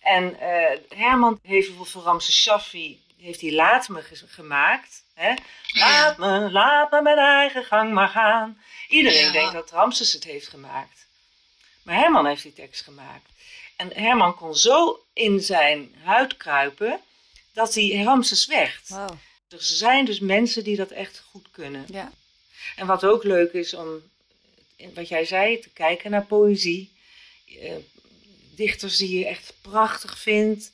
En 0.00 0.36
uh, 0.40 0.98
Herman 0.98 1.38
heeft 1.42 1.66
bijvoorbeeld 1.66 1.90
voor 1.90 2.02
Ramse 2.02 2.32
Shaffi, 2.32 3.00
heeft 3.18 3.40
hij 3.40 3.52
Laat 3.52 3.88
Me 3.88 4.02
gemaakt. 4.26 5.04
Hè? 5.14 5.34
Laat 5.72 6.18
me, 6.18 6.50
laat 6.50 6.90
me 6.90 7.02
mijn 7.02 7.18
eigen 7.18 7.64
gang 7.64 7.92
maar 7.92 8.08
gaan. 8.08 8.62
Iedereen 8.88 9.32
denkt 9.32 9.52
dat 9.52 9.70
Ramses 9.70 10.12
het 10.12 10.24
heeft 10.24 10.48
gemaakt. 10.48 11.06
Maar 11.84 11.94
Herman 11.94 12.26
heeft 12.26 12.42
die 12.42 12.52
tekst 12.52 12.84
gemaakt. 12.84 13.31
En 13.82 14.02
Herman 14.02 14.34
kon 14.34 14.54
zo 14.54 15.04
in 15.12 15.40
zijn 15.40 15.94
huid 16.02 16.36
kruipen 16.36 17.00
dat 17.52 17.74
hij 17.74 18.02
Ramses 18.02 18.46
werd. 18.46 18.88
Wow. 18.88 19.10
Er 19.48 19.62
zijn 19.62 20.04
dus 20.04 20.20
mensen 20.20 20.64
die 20.64 20.76
dat 20.76 20.90
echt 20.90 21.24
goed 21.30 21.50
kunnen. 21.50 21.84
Ja. 21.88 22.12
En 22.76 22.86
wat 22.86 23.04
ook 23.04 23.24
leuk 23.24 23.52
is 23.52 23.74
om, 23.74 24.02
wat 24.94 25.08
jij 25.08 25.24
zei, 25.24 25.58
te 25.58 25.68
kijken 25.70 26.10
naar 26.10 26.26
poëzie. 26.26 26.92
Uh, 27.46 27.72
dichters 28.54 28.96
die 28.96 29.18
je 29.18 29.26
echt 29.26 29.54
prachtig 29.60 30.18
vindt. 30.18 30.72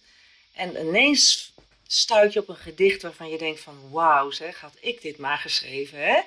En 0.54 0.76
ineens 0.76 1.52
stuit 1.86 2.32
je 2.32 2.40
op 2.40 2.48
een 2.48 2.56
gedicht 2.56 3.02
waarvan 3.02 3.28
je 3.30 3.38
denkt 3.38 3.60
van 3.60 3.90
wauw 3.90 4.30
zeg, 4.30 4.60
had 4.60 4.74
ik 4.80 5.02
dit 5.02 5.18
maar 5.18 5.38
geschreven 5.38 5.98
hè? 5.98 6.20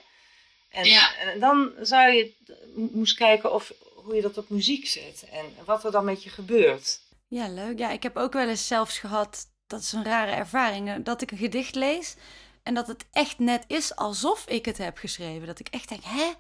En, 0.70 0.86
en 1.32 1.40
dan 1.40 1.72
zou 1.82 2.12
je 2.12 2.32
moest 2.74 3.16
kijken 3.16 3.54
of, 3.54 3.74
hoe 4.04 4.16
je 4.16 4.22
dat 4.22 4.38
op 4.38 4.50
muziek 4.50 4.88
zet 4.88 5.26
en 5.32 5.46
wat 5.66 5.84
er 5.84 5.92
dan 5.92 6.06
met 6.06 6.24
je 6.24 6.30
gebeurt. 6.30 7.00
Ja, 7.28 7.48
leuk. 7.48 7.80
Ja, 7.80 7.92
ik 7.92 8.04
heb 8.04 8.18
ook 8.18 8.34
wel 8.34 8.48
eens 8.48 8.68
zelfs 8.68 9.00
gehad, 9.00 9.48
dat 9.68 9.80
is 9.82 9.92
een 9.92 10.04
rare 10.04 10.32
ervaring, 10.32 11.04
dat 11.04 11.22
ik 11.22 11.32
een 11.32 11.38
gedicht 11.38 11.76
lees 11.76 12.16
en 12.64 12.74
dat 12.74 12.88
het 12.88 13.06
echt 13.12 13.40
net 13.40 13.64
is 13.68 13.96
alsof 13.96 14.46
ik 14.48 14.66
het 14.66 14.78
heb 14.78 14.98
geschreven. 14.98 15.48
Dat 15.48 15.60
ik 15.60 15.68
echt 15.68 15.90
denk, 15.90 16.02
hè? 16.06 16.32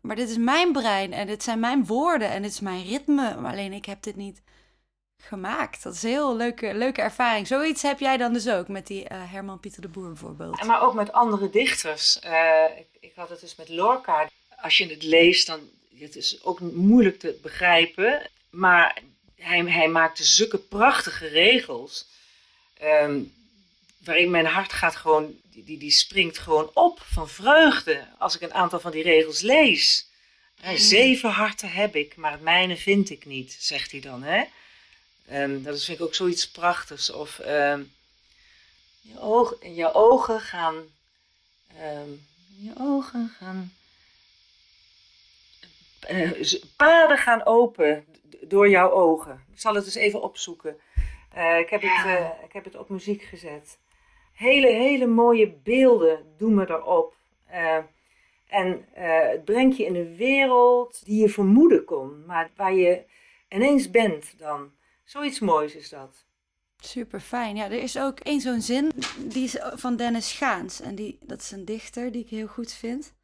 Maar 0.00 0.16
dit 0.16 0.28
is 0.28 0.36
mijn 0.36 0.72
brein 0.72 1.12
en 1.12 1.26
dit 1.26 1.42
zijn 1.42 1.60
mijn 1.60 1.86
woorden 1.86 2.30
en 2.30 2.42
dit 2.42 2.50
is 2.50 2.60
mijn 2.60 2.84
ritme. 2.84 3.36
Maar 3.36 3.52
alleen 3.52 3.72
ik 3.72 3.84
heb 3.84 4.02
dit 4.02 4.16
niet 4.16 4.42
gemaakt. 5.16 5.82
Dat 5.82 5.94
is 5.94 6.02
een 6.02 6.10
heel 6.10 6.36
leuke, 6.36 6.74
leuke 6.74 7.02
ervaring. 7.02 7.46
Zoiets 7.46 7.82
heb 7.82 7.98
jij 7.98 8.16
dan 8.16 8.32
dus 8.32 8.48
ook 8.48 8.68
met 8.68 8.86
die 8.86 9.02
uh, 9.02 9.32
Herman 9.32 9.60
Pieter 9.60 9.82
de 9.82 9.88
Boer 9.88 10.06
bijvoorbeeld. 10.06 10.60
En 10.60 10.66
maar 10.66 10.82
ook 10.82 10.94
met 10.94 11.12
andere 11.12 11.50
dichters. 11.50 12.20
Uh, 12.24 12.78
ik, 12.78 12.88
ik, 13.00 13.12
had 13.14 13.28
het 13.28 13.40
dus 13.40 13.56
met 13.56 13.68
Lorca. 13.68 14.28
Als 14.56 14.78
je 14.78 14.86
het 14.86 15.02
leest, 15.02 15.46
dan 15.46 15.60
het 16.02 16.16
is 16.16 16.42
ook 16.42 16.60
moeilijk 16.60 17.18
te 17.18 17.38
begrijpen. 17.42 18.30
Maar 18.50 19.02
hij, 19.36 19.64
hij 19.64 19.88
maakte 19.88 20.24
zulke 20.24 20.58
prachtige 20.58 21.26
regels. 21.26 22.06
Um, 22.82 23.32
waarin 23.98 24.30
mijn 24.30 24.46
hart 24.46 24.72
gaat 24.72 24.96
gewoon, 24.96 25.34
die, 25.42 25.78
die 25.78 25.90
springt 25.90 26.38
gewoon 26.38 26.70
op 26.74 27.02
van 27.12 27.28
vreugde 27.28 28.06
als 28.18 28.34
ik 28.34 28.40
een 28.40 28.54
aantal 28.54 28.80
van 28.80 28.90
die 28.90 29.02
regels 29.02 29.40
lees. 29.40 30.06
Mm. 30.64 30.76
Zeven 30.76 31.30
harten 31.30 31.70
heb 31.70 31.96
ik, 31.96 32.16
maar 32.16 32.32
het 32.32 32.40
mijne 32.40 32.76
vind 32.76 33.10
ik 33.10 33.24
niet, 33.24 33.56
zegt 33.58 33.90
hij 33.90 34.00
dan. 34.00 34.22
Hè? 34.22 34.44
Um, 35.32 35.62
dat 35.62 35.84
vind 35.84 35.98
ik 35.98 36.04
ook 36.04 36.14
zoiets 36.14 36.48
prachtigs. 36.48 37.10
Of 37.10 37.38
um, 37.38 37.92
je, 39.00 39.20
oog, 39.20 39.54
je 39.62 39.94
ogen 39.94 40.40
gaan. 40.40 40.74
Um, 41.80 42.26
je 42.58 42.72
ogen 42.78 43.34
gaan. 43.38 43.72
Uh, 46.10 46.52
paden 46.76 47.18
gaan 47.18 47.44
open 47.44 48.04
door 48.40 48.68
jouw 48.68 48.90
ogen. 48.90 49.44
Ik 49.52 49.60
zal 49.60 49.74
het 49.74 49.84
eens 49.84 49.94
even 49.94 50.22
opzoeken. 50.22 50.76
Uh, 51.36 51.58
ik, 51.58 51.70
heb 51.70 51.82
het, 51.82 52.06
uh, 52.06 52.28
ik 52.44 52.52
heb 52.52 52.64
het 52.64 52.76
op 52.76 52.88
muziek 52.88 53.22
gezet. 53.22 53.78
Hele, 54.32 54.66
hele 54.66 55.06
mooie 55.06 55.52
beelden 55.52 56.34
doen 56.36 56.54
me 56.54 56.70
erop. 56.70 57.14
en 58.46 58.86
het 58.92 59.44
brengt 59.44 59.76
je 59.76 59.84
in 59.84 59.94
een 59.94 60.16
wereld 60.16 61.04
die 61.04 61.20
je 61.20 61.28
vermoeden 61.28 61.84
kon, 61.84 62.26
maar 62.26 62.50
waar 62.56 62.74
je 62.74 63.04
ineens 63.48 63.90
bent 63.90 64.38
dan. 64.38 64.72
Zoiets 65.04 65.40
moois 65.40 65.74
is 65.74 65.88
dat. 65.88 66.24
Super 66.78 67.20
fijn. 67.20 67.56
Ja, 67.56 67.64
er 67.64 67.82
is 67.82 67.98
ook 67.98 68.20
één 68.20 68.40
zo'n 68.40 68.60
zin, 68.60 68.92
die 69.18 69.44
is 69.44 69.56
van 69.74 69.96
Dennis 69.96 70.32
Gaans. 70.32 70.80
En 70.80 70.94
die, 70.94 71.18
dat 71.20 71.40
is 71.40 71.50
een 71.50 71.64
dichter 71.64 72.12
die 72.12 72.22
ik 72.22 72.28
heel 72.28 72.46
goed 72.46 72.72
vind. 72.72 73.14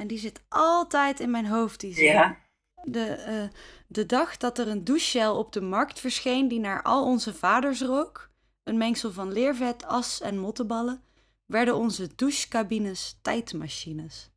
En 0.00 0.06
die 0.06 0.18
zit 0.18 0.42
altijd 0.48 1.20
in 1.20 1.30
mijn 1.30 1.46
hoofd, 1.46 1.80
die 1.80 1.94
zin. 1.94 2.04
Ja. 2.04 2.38
De, 2.82 3.24
uh, 3.28 3.58
de 3.86 4.06
dag 4.06 4.36
dat 4.36 4.58
er 4.58 4.68
een 4.68 4.84
douchegel 4.84 5.38
op 5.38 5.52
de 5.52 5.60
markt 5.60 6.00
verscheen 6.00 6.48
die 6.48 6.60
naar 6.60 6.82
al 6.82 7.04
onze 7.04 7.34
vaders 7.34 7.80
rook, 7.80 8.30
een 8.64 8.78
mengsel 8.78 9.12
van 9.12 9.32
leervet, 9.32 9.86
as 9.86 10.20
en 10.20 10.38
mottenballen, 10.38 11.02
werden 11.46 11.76
onze 11.76 12.14
douchecabines 12.14 13.18
tijdmachines. 13.22 14.30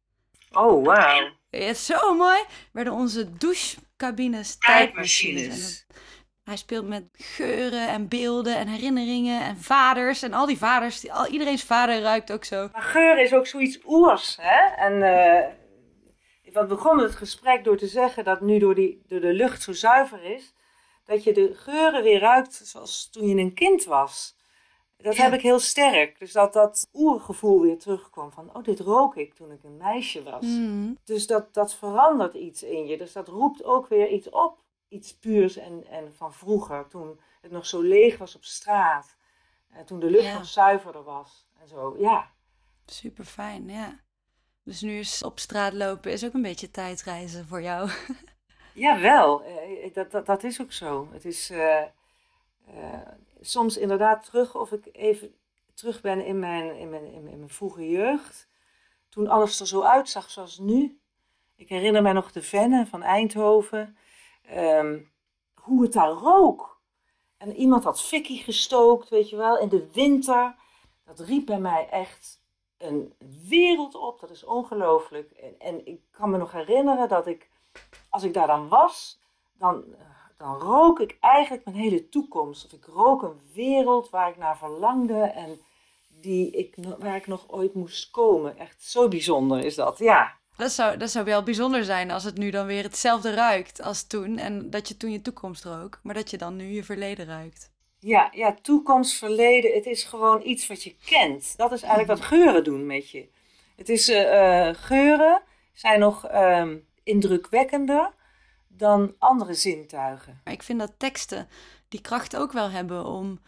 Oh, 0.51 0.85
wauw. 0.85 1.31
Ja, 1.49 1.73
zo 1.73 2.15
mooi. 2.15 2.43
Werden 2.71 2.93
onze 2.93 3.37
douchecabines 3.37 4.57
tijdmachines. 4.57 5.43
tijdmachines. 5.43 5.85
Hij 6.43 6.57
speelt 6.57 6.87
met 6.87 7.03
geuren 7.13 7.87
en 7.87 8.07
beelden 8.07 8.55
en 8.55 8.67
herinneringen 8.67 9.41
en 9.41 9.57
vaders. 9.57 10.21
En 10.21 10.33
al 10.33 10.45
die 10.45 10.57
vaders, 10.57 10.99
die, 10.99 11.13
al, 11.13 11.27
iedereen's 11.27 11.63
vader 11.63 12.01
ruikt 12.01 12.31
ook 12.31 12.43
zo. 12.43 12.69
Maar 12.71 12.81
geur 12.81 13.17
is 13.17 13.33
ook 13.33 13.47
zoiets 13.47 13.79
oers, 13.85 14.37
hè? 14.41 14.75
En 14.75 14.93
uh, 14.93 16.53
we 16.53 16.65
begonnen 16.65 17.05
het 17.05 17.15
gesprek 17.15 17.63
door 17.63 17.77
te 17.77 17.87
zeggen 17.87 18.23
dat 18.23 18.41
nu 18.41 18.59
door, 18.59 18.75
die, 18.75 19.03
door 19.07 19.19
de 19.19 19.33
lucht 19.33 19.61
zo 19.61 19.71
zuiver 19.71 20.23
is, 20.23 20.53
dat 21.05 21.23
je 21.23 21.33
de 21.33 21.53
geuren 21.55 22.03
weer 22.03 22.19
ruikt 22.19 22.53
zoals 22.63 23.09
toen 23.09 23.27
je 23.27 23.35
een 23.35 23.53
kind 23.53 23.83
was. 23.83 24.35
Dat 24.97 25.15
heb 25.15 25.33
ik 25.33 25.41
heel 25.41 25.59
sterk. 25.59 26.19
Dus 26.19 26.31
dat 26.31 26.53
dat 26.53 26.89
oergevoel 26.93 27.61
weer 27.61 27.79
terugkwam 27.79 28.31
van, 28.31 28.49
oh, 28.55 28.63
dit 28.63 28.79
rook 28.79 29.15
ik 29.15 29.33
toen 29.33 29.51
ik 29.51 29.63
een 29.63 29.77
meisje 29.77 30.23
was. 30.23 30.45
Mm. 30.45 30.97
Dus 31.05 31.27
dat, 31.27 31.53
dat 31.53 31.75
verandert 31.75 32.33
iets 32.33 32.63
in 32.63 32.85
je. 32.85 32.97
Dus 32.97 33.13
dat 33.13 33.27
roept 33.27 33.63
ook 33.63 33.87
weer 33.87 34.09
iets 34.09 34.29
op 34.29 34.62
iets 34.93 35.17
puurs 35.17 35.57
en, 35.57 35.85
en 35.89 36.13
van 36.13 36.33
vroeger, 36.33 36.87
toen 36.87 37.19
het 37.41 37.51
nog 37.51 37.65
zo 37.65 37.81
leeg 37.81 38.17
was 38.17 38.35
op 38.35 38.43
straat. 38.43 39.15
En 39.69 39.79
eh, 39.79 39.85
toen 39.85 39.99
de 39.99 40.09
lucht 40.09 40.33
nog 40.33 40.45
zuiverder 40.45 41.03
was 41.03 41.47
en 41.61 41.67
zo, 41.67 41.95
ja. 41.99 42.31
Super 42.85 43.25
fijn, 43.25 43.69
ja. 43.69 43.99
Dus 44.63 44.81
nu 44.81 44.99
is 44.99 45.23
op 45.23 45.39
straat 45.39 45.73
lopen 45.73 46.11
is 46.11 46.25
ook 46.25 46.33
een 46.33 46.41
beetje 46.41 46.71
tijdreizen 46.71 47.47
voor 47.47 47.61
jou. 47.61 47.89
ja, 48.73 48.99
wel. 48.99 49.43
Eh, 49.43 49.93
dat, 49.93 50.11
dat, 50.11 50.25
dat 50.25 50.43
is 50.43 50.61
ook 50.61 50.71
zo. 50.71 51.07
Het 51.11 51.25
is 51.25 51.51
uh, 51.51 51.81
uh, 52.69 53.07
soms 53.41 53.77
inderdaad 53.77 54.25
terug 54.25 54.55
of 54.55 54.71
ik 54.71 54.89
even 54.91 55.35
terug 55.73 56.01
ben 56.01 56.25
in 56.25 56.39
mijn, 56.39 56.75
in 56.77 56.89
mijn, 56.89 57.05
in 57.05 57.23
mijn 57.23 57.49
vroege 57.49 57.89
jeugd. 57.89 58.47
Toen 59.09 59.27
alles 59.27 59.59
er 59.59 59.67
zo 59.67 59.81
uitzag 59.81 60.29
zoals 60.29 60.57
nu. 60.57 60.99
Ik 61.55 61.69
herinner 61.69 62.01
mij 62.01 62.13
nog 62.13 62.31
de 62.31 62.41
Venne 62.41 62.85
van 62.85 63.03
Eindhoven. 63.03 63.97
Ehm, 64.45 64.99
hoe 65.53 65.81
het 65.81 65.93
daar 65.93 66.09
rook. 66.09 66.81
En 67.37 67.55
iemand 67.55 67.83
had 67.83 68.01
fikkie 68.01 68.43
gestookt, 68.43 69.09
weet 69.09 69.29
je 69.29 69.35
wel, 69.35 69.59
in 69.59 69.69
de 69.69 69.89
winter. 69.93 70.55
Dat 71.05 71.19
riep 71.19 71.45
bij 71.45 71.59
mij 71.59 71.89
echt 71.89 72.41
een 72.77 73.13
wereld 73.47 73.95
op. 73.95 74.19
Dat 74.19 74.29
is 74.29 74.43
ongelooflijk. 74.43 75.31
En, 75.31 75.59
en 75.59 75.85
ik 75.85 76.01
kan 76.11 76.29
me 76.29 76.37
nog 76.37 76.51
herinneren 76.51 77.07
dat 77.07 77.27
ik, 77.27 77.49
als 78.09 78.23
ik 78.23 78.33
daar 78.33 78.47
dan 78.47 78.67
was, 78.67 79.19
dan, 79.57 79.83
dan 80.37 80.55
rook 80.55 80.99
ik 80.99 81.17
eigenlijk 81.19 81.65
mijn 81.65 81.77
hele 81.77 82.09
toekomst. 82.09 82.65
Of 82.65 82.71
ik 82.71 82.85
rook 82.85 83.21
een 83.21 83.41
wereld 83.53 84.09
waar 84.09 84.29
ik 84.29 84.37
naar 84.37 84.57
verlangde 84.57 85.21
en 85.21 85.59
die 86.07 86.51
ik, 86.51 86.75
waar 86.99 87.15
ik 87.15 87.27
nog 87.27 87.51
ooit 87.51 87.73
moest 87.73 88.11
komen. 88.11 88.57
Echt 88.57 88.83
zo 88.83 89.07
bijzonder 89.07 89.59
is 89.59 89.75
dat, 89.75 89.97
ja. 89.97 90.41
Dat 90.57 90.71
zou, 90.71 90.97
dat 90.97 91.11
zou 91.11 91.25
wel 91.25 91.43
bijzonder 91.43 91.83
zijn 91.83 92.11
als 92.11 92.23
het 92.23 92.37
nu 92.37 92.49
dan 92.49 92.65
weer 92.65 92.83
hetzelfde 92.83 93.33
ruikt 93.33 93.81
als 93.81 94.07
toen. 94.07 94.37
En 94.37 94.69
dat 94.69 94.87
je 94.87 94.97
toen 94.97 95.11
je 95.11 95.21
toekomst 95.21 95.63
rook, 95.63 95.99
maar 96.03 96.13
dat 96.13 96.29
je 96.29 96.37
dan 96.37 96.55
nu 96.55 96.65
je 96.65 96.83
verleden 96.83 97.25
ruikt. 97.25 97.71
Ja, 97.99 98.29
ja, 98.31 98.55
toekomst, 98.61 99.17
verleden, 99.17 99.73
het 99.73 99.85
is 99.85 100.03
gewoon 100.03 100.41
iets 100.45 100.67
wat 100.67 100.83
je 100.83 100.95
kent. 101.05 101.57
Dat 101.57 101.71
is 101.71 101.81
eigenlijk 101.81 102.19
wat 102.19 102.27
geuren 102.27 102.63
doen 102.63 102.85
met 102.85 103.09
je. 103.09 103.27
Het 103.75 103.89
is, 103.89 104.09
uh, 104.09 104.69
geuren 104.73 105.41
zijn 105.73 105.99
nog 105.99 106.31
uh, 106.31 106.67
indrukwekkender 107.03 108.11
dan 108.67 109.15
andere 109.17 109.53
zintuigen. 109.53 110.41
Ik 110.43 110.63
vind 110.63 110.79
dat 110.79 110.93
teksten 110.97 111.47
die 111.89 112.01
kracht 112.01 112.35
ook 112.35 112.51
wel 112.51 112.69
hebben 112.69 113.05
om 113.05 113.39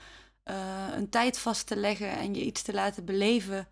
uh, 0.45 0.55
een 0.95 1.09
tijd 1.09 1.39
vast 1.39 1.67
te 1.67 1.75
leggen 1.75 2.09
en 2.09 2.33
je 2.33 2.41
iets 2.41 2.61
te 2.61 2.73
laten 2.73 3.05
beleven 3.05 3.67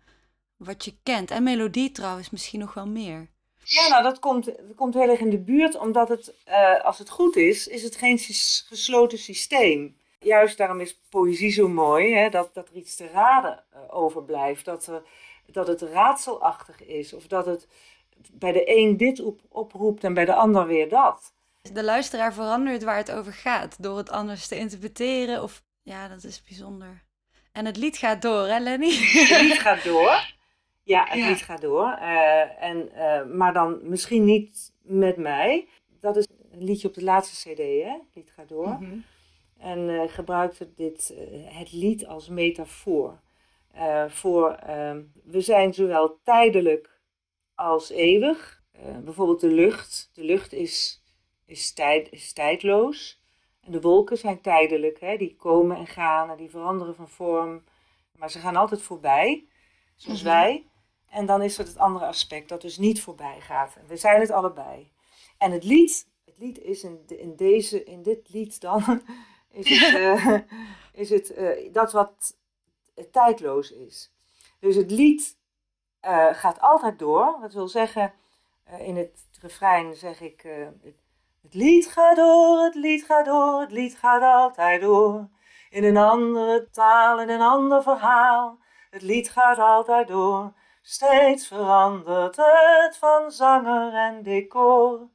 wat 0.56 0.84
je 0.84 0.96
kent. 1.02 1.30
En 1.30 1.42
melodie 1.42 1.90
trouwens 1.90 2.30
misschien 2.30 2.60
nog 2.60 2.74
wel 2.74 2.86
meer. 2.86 3.28
Ja, 3.64 3.88
nou 3.88 4.02
dat 4.02 4.18
komt, 4.18 4.44
dat 4.44 4.74
komt 4.76 4.94
heel 4.94 5.08
erg 5.08 5.20
in 5.20 5.30
de 5.30 5.38
buurt, 5.38 5.76
omdat 5.76 6.08
het, 6.08 6.34
uh, 6.48 6.84
als 6.84 6.98
het 6.98 7.10
goed 7.10 7.36
is, 7.36 7.66
is 7.68 7.82
het 7.82 7.96
geen 7.96 8.18
gesloten 8.68 9.18
systeem. 9.18 9.96
Juist 10.18 10.56
daarom 10.56 10.80
is 10.80 11.00
poëzie 11.08 11.50
zo 11.50 11.68
mooi, 11.68 12.14
hè, 12.14 12.28
dat, 12.28 12.54
dat 12.54 12.68
er 12.68 12.76
iets 12.76 12.96
te 12.96 13.06
raden 13.06 13.64
uh, 13.74 13.80
overblijft. 13.94 14.64
Dat 14.64 14.86
er 14.86 15.02
dat 15.46 15.66
het 15.66 15.82
raadselachtig 15.82 16.84
is. 16.84 17.12
Of 17.12 17.26
dat 17.26 17.46
het 17.46 17.66
bij 18.32 18.52
de 18.52 18.78
een 18.78 18.96
dit 18.96 19.20
op, 19.20 19.40
oproept 19.48 20.04
en 20.04 20.14
bij 20.14 20.24
de 20.24 20.34
ander 20.34 20.66
weer 20.66 20.88
dat. 20.88 21.32
De 21.72 21.84
luisteraar 21.84 22.34
verandert 22.34 22.82
waar 22.82 22.96
het 22.96 23.10
over 23.10 23.32
gaat. 23.32 23.82
Door 23.82 23.96
het 23.96 24.10
anders 24.10 24.46
te 24.46 24.56
interpreteren. 24.56 25.42
Of 25.42 25.62
ja, 25.82 26.08
dat 26.08 26.24
is 26.24 26.42
bijzonder. 26.42 27.02
En 27.52 27.64
het 27.64 27.76
lied 27.76 27.96
gaat 27.96 28.22
door, 28.22 28.46
hè 28.46 28.58
Lenny? 28.58 28.90
Het 28.92 29.40
lied 29.40 29.58
gaat 29.58 29.84
door. 29.84 30.32
Ja, 30.84 31.06
het 31.08 31.28
lied 31.28 31.42
gaat 31.42 31.60
door. 31.60 31.90
Eh, 31.90 32.62
en, 32.62 32.90
uh, 32.94 33.36
maar 33.36 33.52
dan 33.52 33.78
misschien 33.82 34.24
niet 34.24 34.72
met 34.82 35.16
mij. 35.16 35.68
Dat 36.00 36.16
is 36.16 36.28
een 36.50 36.64
liedje 36.64 36.88
op 36.88 36.94
de 36.94 37.04
laatste 37.04 37.50
cd, 37.50 37.58
hè? 37.58 37.90
Het 37.90 38.14
lied 38.14 38.30
gaat 38.30 38.48
door. 38.48 38.68
Mm 38.68 38.76
-hmm. 38.76 39.04
En 39.58 39.78
uh, 39.88 40.02
gebruikte 40.06 40.74
dit, 40.74 41.14
het 41.44 41.72
lied 41.72 42.06
als 42.06 42.28
metafoor. 42.28 43.20
voor, 44.08 44.50
ehm, 44.50 45.02
we 45.24 45.40
zijn 45.40 45.74
zowel 45.74 46.18
tijdelijk 46.22 47.00
als 47.54 47.90
eeuwig. 47.90 48.62
bijvoorbeeld 49.04 49.40
de 49.40 49.52
lucht. 49.52 50.10
De 50.12 50.24
lucht 50.24 50.52
is, 50.52 51.02
is, 51.46 51.72
tijd, 51.72 52.10
is 52.10 52.32
tijdloos. 52.32 53.22
En 53.60 53.72
de 53.72 53.80
wolken 53.80 54.18
zijn 54.18 54.40
tijdelijk. 54.40 55.00
Hè? 55.00 55.16
Die 55.16 55.36
komen 55.36 55.76
en 55.76 55.86
gaan 55.86 56.30
en 56.30 56.36
die 56.36 56.50
veranderen 56.50 56.94
van 56.94 57.08
vorm. 57.08 57.64
Maar 58.16 58.30
ze 58.30 58.38
gaan 58.38 58.56
altijd 58.56 58.82
voorbij, 58.82 59.44
zoals 59.96 60.22
-hmm. 60.22 60.30
wij. 60.30 60.64
En 61.14 61.26
dan 61.26 61.42
is 61.42 61.58
er 61.58 61.64
het 61.64 61.78
andere 61.78 62.06
aspect 62.06 62.48
dat 62.48 62.60
dus 62.60 62.78
niet 62.78 63.02
voorbij 63.02 63.40
gaat. 63.40 63.76
We 63.86 63.96
zijn 63.96 64.20
het 64.20 64.30
allebei. 64.30 64.92
En 65.38 65.52
het 65.52 65.64
lied, 65.64 66.08
het 66.24 66.38
lied 66.38 66.58
is 66.58 66.84
in, 66.84 67.04
in, 67.06 67.36
deze, 67.36 67.84
in 67.84 68.02
dit 68.02 68.28
lied 68.32 68.60
dan, 68.60 69.02
is 69.50 69.80
het, 69.80 69.94
uh, 69.94 70.38
is 71.02 71.10
het 71.10 71.38
uh, 71.38 71.72
dat 71.72 71.92
wat 71.92 72.36
tijdloos 73.10 73.70
is. 73.70 74.12
Dus 74.58 74.76
het 74.76 74.90
lied 74.90 75.36
uh, 76.04 76.34
gaat 76.34 76.60
altijd 76.60 76.98
door. 76.98 77.38
Dat 77.40 77.52
wil 77.52 77.68
zeggen, 77.68 78.12
in 78.78 78.96
het 78.96 79.28
refrein 79.40 79.94
zeg 79.96 80.20
ik, 80.20 80.40
het, 80.82 80.96
het 81.42 81.54
lied 81.54 81.86
gaat 81.86 82.16
door, 82.16 82.64
het 82.64 82.74
lied 82.74 83.04
gaat 83.04 83.24
door, 83.24 83.60
het 83.60 83.72
lied 83.72 83.96
gaat 83.96 84.22
altijd 84.22 84.80
door. 84.80 85.28
In 85.70 85.84
een 85.84 85.96
andere 85.96 86.68
taal, 86.70 87.20
in 87.20 87.28
een 87.28 87.40
ander 87.40 87.82
verhaal. 87.82 88.58
Het 88.90 89.02
lied 89.02 89.30
gaat 89.30 89.58
altijd 89.58 90.08
door. 90.08 90.52
Steeds 90.86 91.46
verandert 91.46 92.36
het 92.36 92.96
van 92.96 93.30
zanger 93.30 93.94
en 93.94 94.22
decor. 94.22 95.08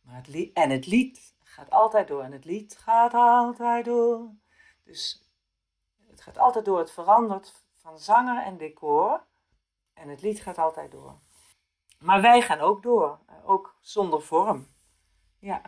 Maar 0.00 0.22
het 0.26 0.52
en 0.52 0.70
het 0.70 0.86
lied 0.86 1.34
gaat 1.42 1.70
altijd 1.70 2.08
door. 2.08 2.22
En 2.22 2.32
het 2.32 2.44
lied 2.44 2.76
gaat 2.78 3.14
altijd 3.14 3.84
door. 3.84 4.30
Dus 4.84 5.30
het 6.10 6.20
gaat 6.20 6.38
altijd 6.38 6.64
door. 6.64 6.78
Het 6.78 6.90
verandert 6.90 7.64
van 7.74 7.98
zanger 7.98 8.42
en 8.42 8.56
decor. 8.56 9.24
En 9.94 10.08
het 10.08 10.22
lied 10.22 10.42
gaat 10.42 10.58
altijd 10.58 10.90
door. 10.90 11.18
Maar 11.98 12.20
wij 12.22 12.42
gaan 12.42 12.60
ook 12.60 12.82
door. 12.82 13.18
Ook 13.44 13.76
zonder 13.80 14.22
vorm. 14.22 14.68
Ja. 15.38 15.62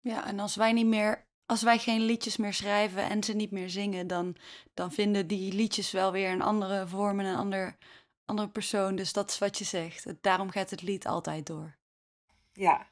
Ja, 0.00 0.26
en 0.26 0.40
als 0.40 0.56
wij 0.56 0.72
niet 0.72 0.86
meer 0.86 1.27
als 1.48 1.62
wij 1.62 1.78
geen 1.78 2.00
liedjes 2.00 2.36
meer 2.36 2.52
schrijven 2.52 3.02
en 3.10 3.22
ze 3.22 3.32
niet 3.32 3.50
meer 3.50 3.70
zingen, 3.70 4.06
dan, 4.06 4.36
dan 4.74 4.92
vinden 4.92 5.26
die 5.26 5.52
liedjes 5.52 5.90
wel 5.90 6.12
weer 6.12 6.30
een 6.30 6.42
andere 6.42 6.86
vorm 6.86 7.20
en 7.20 7.26
een 7.26 7.36
ander, 7.36 7.76
andere 8.24 8.48
persoon. 8.48 8.96
Dus 8.96 9.12
dat 9.12 9.30
is 9.30 9.38
wat 9.38 9.58
je 9.58 9.64
zegt. 9.64 10.14
Daarom 10.20 10.50
gaat 10.50 10.70
het 10.70 10.82
lied 10.82 11.06
altijd 11.06 11.46
door. 11.46 11.76
Ja, 12.52 12.86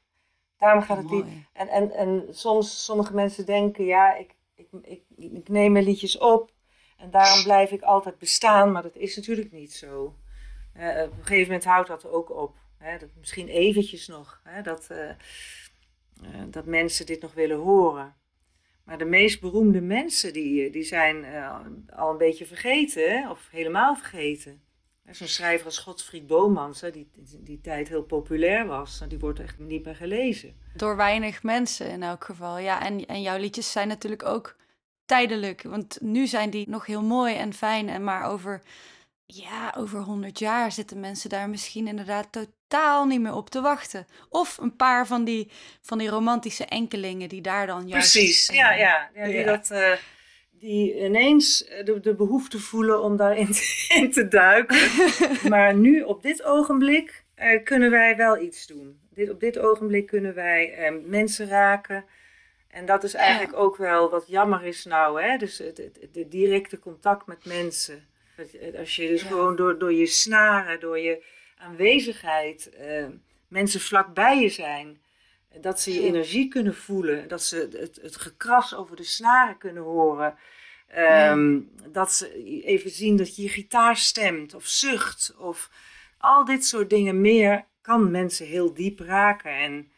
daarom 0.57 0.81
gaat 0.81 0.97
het 0.97 1.11
lied. 1.11 1.25
En, 1.53 1.67
en, 1.67 1.91
en 1.91 2.27
soms, 2.29 2.83
sommige 2.85 3.13
mensen 3.13 3.45
denken, 3.45 3.85
ja, 3.85 4.15
ik, 4.15 4.35
ik, 4.55 4.67
ik, 4.81 5.01
ik 5.17 5.49
neem 5.49 5.71
mijn 5.71 5.85
liedjes 5.85 6.17
op 6.17 6.51
en 6.97 7.11
daarom 7.11 7.43
blijf 7.43 7.71
ik 7.71 7.81
altijd 7.81 8.17
bestaan. 8.17 8.71
Maar 8.71 8.83
dat 8.83 8.95
is 8.95 9.15
natuurlijk 9.15 9.51
niet 9.51 9.73
zo. 9.73 10.15
Uh, 10.77 11.03
op 11.03 11.17
een 11.17 11.25
gegeven 11.25 11.45
moment 11.45 11.65
houdt 11.65 11.87
dat 11.87 12.05
ook 12.05 12.29
op. 12.29 12.55
Hè? 12.77 12.97
Dat, 12.97 13.09
misschien 13.19 13.47
eventjes 13.47 14.07
nog, 14.07 14.41
hè? 14.43 14.61
Dat, 14.61 14.87
uh, 14.91 15.09
uh, 16.23 16.43
dat 16.47 16.65
mensen 16.65 17.05
dit 17.05 17.21
nog 17.21 17.33
willen 17.33 17.57
horen. 17.57 18.15
Maar 18.87 18.97
de 18.97 19.05
meest 19.05 19.41
beroemde 19.41 19.81
mensen 19.81 20.33
die, 20.33 20.69
die 20.69 20.83
zijn 20.83 21.23
uh, 21.23 21.59
al 21.95 22.11
een 22.11 22.17
beetje 22.17 22.45
vergeten, 22.45 23.29
of 23.29 23.47
helemaal 23.51 23.95
vergeten. 23.95 24.61
Zo'n 25.11 25.27
schrijver 25.27 25.65
als 25.65 25.77
Godfried 25.77 26.27
Bomans, 26.27 26.79
die 26.79 26.91
die, 26.91 27.43
die 27.43 27.61
tijd 27.61 27.87
heel 27.87 28.03
populair 28.03 28.65
was, 28.65 29.03
die 29.07 29.19
wordt 29.19 29.39
echt 29.39 29.59
niet 29.59 29.85
meer 29.85 29.95
gelezen. 29.95 30.55
Door 30.75 30.95
weinig 30.95 31.43
mensen 31.43 31.89
in 31.89 32.03
elk 32.03 32.23
geval, 32.23 32.57
ja. 32.57 32.85
En, 32.85 33.05
en 33.05 33.21
jouw 33.21 33.37
liedjes 33.37 33.71
zijn 33.71 33.87
natuurlijk 33.87 34.25
ook 34.25 34.55
tijdelijk, 35.05 35.61
want 35.61 35.97
nu 36.01 36.27
zijn 36.27 36.49
die 36.49 36.69
nog 36.69 36.85
heel 36.85 37.03
mooi 37.03 37.35
en 37.35 37.53
fijn, 37.53 37.89
en 37.89 38.03
maar 38.03 38.29
over, 38.29 38.61
ja, 39.27 39.73
over 39.77 39.99
honderd 39.99 40.39
jaar 40.39 40.71
zitten 40.71 40.99
mensen 40.99 41.29
daar 41.29 41.49
misschien 41.49 41.87
inderdaad 41.87 42.27
totaal 42.31 43.05
niet 43.05 43.21
meer 43.21 43.33
op 43.33 43.49
te 43.49 43.61
wachten. 43.61 44.07
Of 44.29 44.57
een 44.57 44.75
paar 44.75 45.07
van 45.07 45.23
die, 45.23 45.51
van 45.81 45.97
die 45.97 46.09
romantische 46.09 46.65
enkelingen 46.65 47.29
die 47.29 47.41
daar 47.41 47.67
dan 47.67 47.87
juist... 47.87 48.11
Precies, 48.11 48.47
ja, 48.47 48.73
ja. 48.73 49.09
ja, 49.15 49.25
die 49.25 49.33
ja. 49.33 49.45
dat... 49.45 49.69
Uh, 49.71 49.91
die 50.51 51.03
ineens 51.03 51.57
de, 51.83 51.99
de 51.99 52.15
behoefte 52.15 52.59
voelen 52.59 53.01
om 53.01 53.17
daarin 53.17 53.51
te, 53.51 53.85
in 54.01 54.11
te 54.11 54.27
duiken. 54.27 54.89
maar 55.49 55.75
nu, 55.75 56.01
op 56.01 56.21
dit 56.21 56.43
ogenblik, 56.43 57.23
uh, 57.37 57.63
kunnen 57.63 57.91
wij 57.91 58.15
wel 58.15 58.41
iets 58.41 58.67
doen. 58.67 58.99
Dit, 59.09 59.29
op 59.29 59.39
dit 59.39 59.57
ogenblik 59.59 60.07
kunnen 60.07 60.33
wij 60.33 60.91
uh, 60.91 60.97
mensen 61.05 61.47
raken. 61.47 62.05
En 62.67 62.85
dat 62.85 63.03
is 63.03 63.13
eigenlijk 63.13 63.51
ja. 63.51 63.57
ook 63.57 63.77
wel 63.77 64.09
wat 64.09 64.27
jammer 64.27 64.65
is 64.65 64.85
nou. 64.85 65.21
Hè? 65.21 65.37
Dus 65.37 65.57
het, 65.57 65.77
het, 65.77 65.99
het 66.13 66.31
directe 66.31 66.79
contact 66.79 67.25
met 67.27 67.45
mensen. 67.45 68.07
Als 68.77 68.95
je 68.95 69.07
dus 69.07 69.21
ja. 69.21 69.27
gewoon 69.27 69.55
door, 69.55 69.79
door 69.79 69.93
je 69.93 70.05
snaren, 70.05 70.79
door 70.79 70.99
je 70.99 71.23
aanwezigheid, 71.57 72.69
uh, 72.79 73.05
mensen 73.47 73.79
vlakbij 73.79 74.41
je 74.41 74.49
zijn. 74.49 75.01
Dat 75.61 75.79
ze 75.81 75.93
je 75.93 76.01
energie 76.01 76.47
kunnen 76.47 76.75
voelen. 76.75 77.27
Dat 77.27 77.43
ze 77.43 77.69
het, 77.79 77.99
het 78.01 78.15
gekras 78.15 78.75
over 78.75 78.95
de 78.95 79.03
snaren 79.03 79.57
kunnen 79.57 79.83
horen. 79.83 80.35
Um, 80.97 81.71
ja. 81.81 81.87
Dat 81.87 82.13
ze 82.13 82.43
even 82.63 82.89
zien 82.89 83.17
dat 83.17 83.35
je 83.35 83.41
je 83.41 83.49
gitaar 83.49 83.97
stemt 83.97 84.53
of 84.53 84.65
zucht. 84.65 85.35
Of 85.37 85.69
al 86.17 86.45
dit 86.45 86.65
soort 86.65 86.89
dingen 86.89 87.21
meer 87.21 87.65
kan 87.81 88.11
mensen 88.11 88.45
heel 88.45 88.73
diep 88.73 88.99
raken. 88.99 89.51
En 89.51 89.91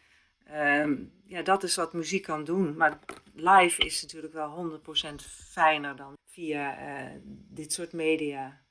um, 0.81 1.11
ja, 1.25 1.41
dat 1.41 1.63
is 1.63 1.75
wat 1.75 1.93
muziek 1.93 2.23
kan 2.23 2.43
doen. 2.43 2.77
Maar 2.77 2.99
live 3.33 3.85
is 3.85 4.01
natuurlijk 4.01 4.33
wel 4.33 4.81
100% 5.11 5.15
fijner 5.51 5.95
dan 5.95 6.18
via 6.29 6.77
uh, 6.79 7.11
dit 7.49 7.73
soort 7.73 7.93
media. 7.93 8.61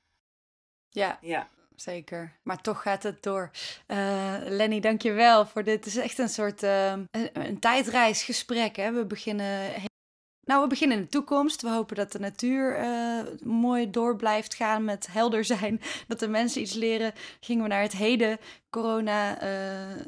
Ja. 0.88 1.18
ja 1.20 1.48
zeker. 1.76 2.32
Maar 2.42 2.60
toch 2.60 2.82
gaat 2.82 3.02
het 3.02 3.22
door. 3.22 3.50
Uh, 3.86 4.34
Lenny, 4.44 4.80
dank 4.80 5.02
je 5.02 5.12
wel 5.12 5.46
voor 5.46 5.64
dit. 5.64 5.74
Het 5.74 5.86
is 5.86 5.96
echt 5.96 6.18
een 6.18 6.28
soort 6.28 6.62
uh, 6.62 6.90
een, 6.90 7.08
een, 7.32 7.58
tijdreisgesprek. 7.58 8.76
Hè? 8.76 8.92
We 8.92 9.06
beginnen... 9.06 9.70
Nou, 10.46 10.62
we 10.62 10.68
beginnen 10.68 10.96
in 10.96 11.02
de 11.02 11.08
toekomst. 11.08 11.62
We 11.62 11.68
hopen 11.68 11.96
dat 11.96 12.12
de 12.12 12.18
natuur 12.18 12.78
mooi 13.44 13.90
door 13.90 14.16
blijft 14.16 14.54
gaan 14.54 14.84
met 14.84 15.06
helder 15.10 15.44
zijn. 15.44 15.80
Dat 16.08 16.18
de 16.18 16.28
mensen 16.28 16.60
iets 16.60 16.74
leren. 16.74 17.12
Gingen 17.40 17.62
we 17.62 17.68
naar 17.68 17.82
het 17.82 17.92
heden, 17.92 18.38
corona 18.70 19.38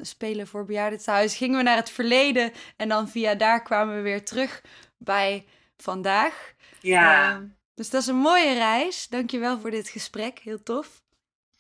spelen 0.01 0.47
voor 0.47 0.65
bejaardentehuis. 0.65 1.37
Gingen 1.37 1.57
we 1.57 1.63
naar 1.63 1.77
het 1.77 1.91
verleden. 1.91 2.53
En 2.77 2.89
dan 2.89 3.09
via 3.09 3.35
daar 3.35 3.63
kwamen 3.63 3.97
we 3.97 4.01
weer 4.01 4.25
terug 4.25 4.63
bij 4.99 5.47
vandaag. 5.77 6.55
Ja. 6.81 7.41
dus 7.75 7.91
dat 7.91 8.01
is 8.01 8.07
een 8.07 8.17
mooie 8.17 8.55
reis. 8.55 9.09
Dank 9.09 9.31
je 9.31 9.39
wel 9.39 9.61
voor 9.61 9.71
dit 9.71 9.89
gesprek. 9.89 10.39
Heel 10.39 10.63
tof. 10.63 11.03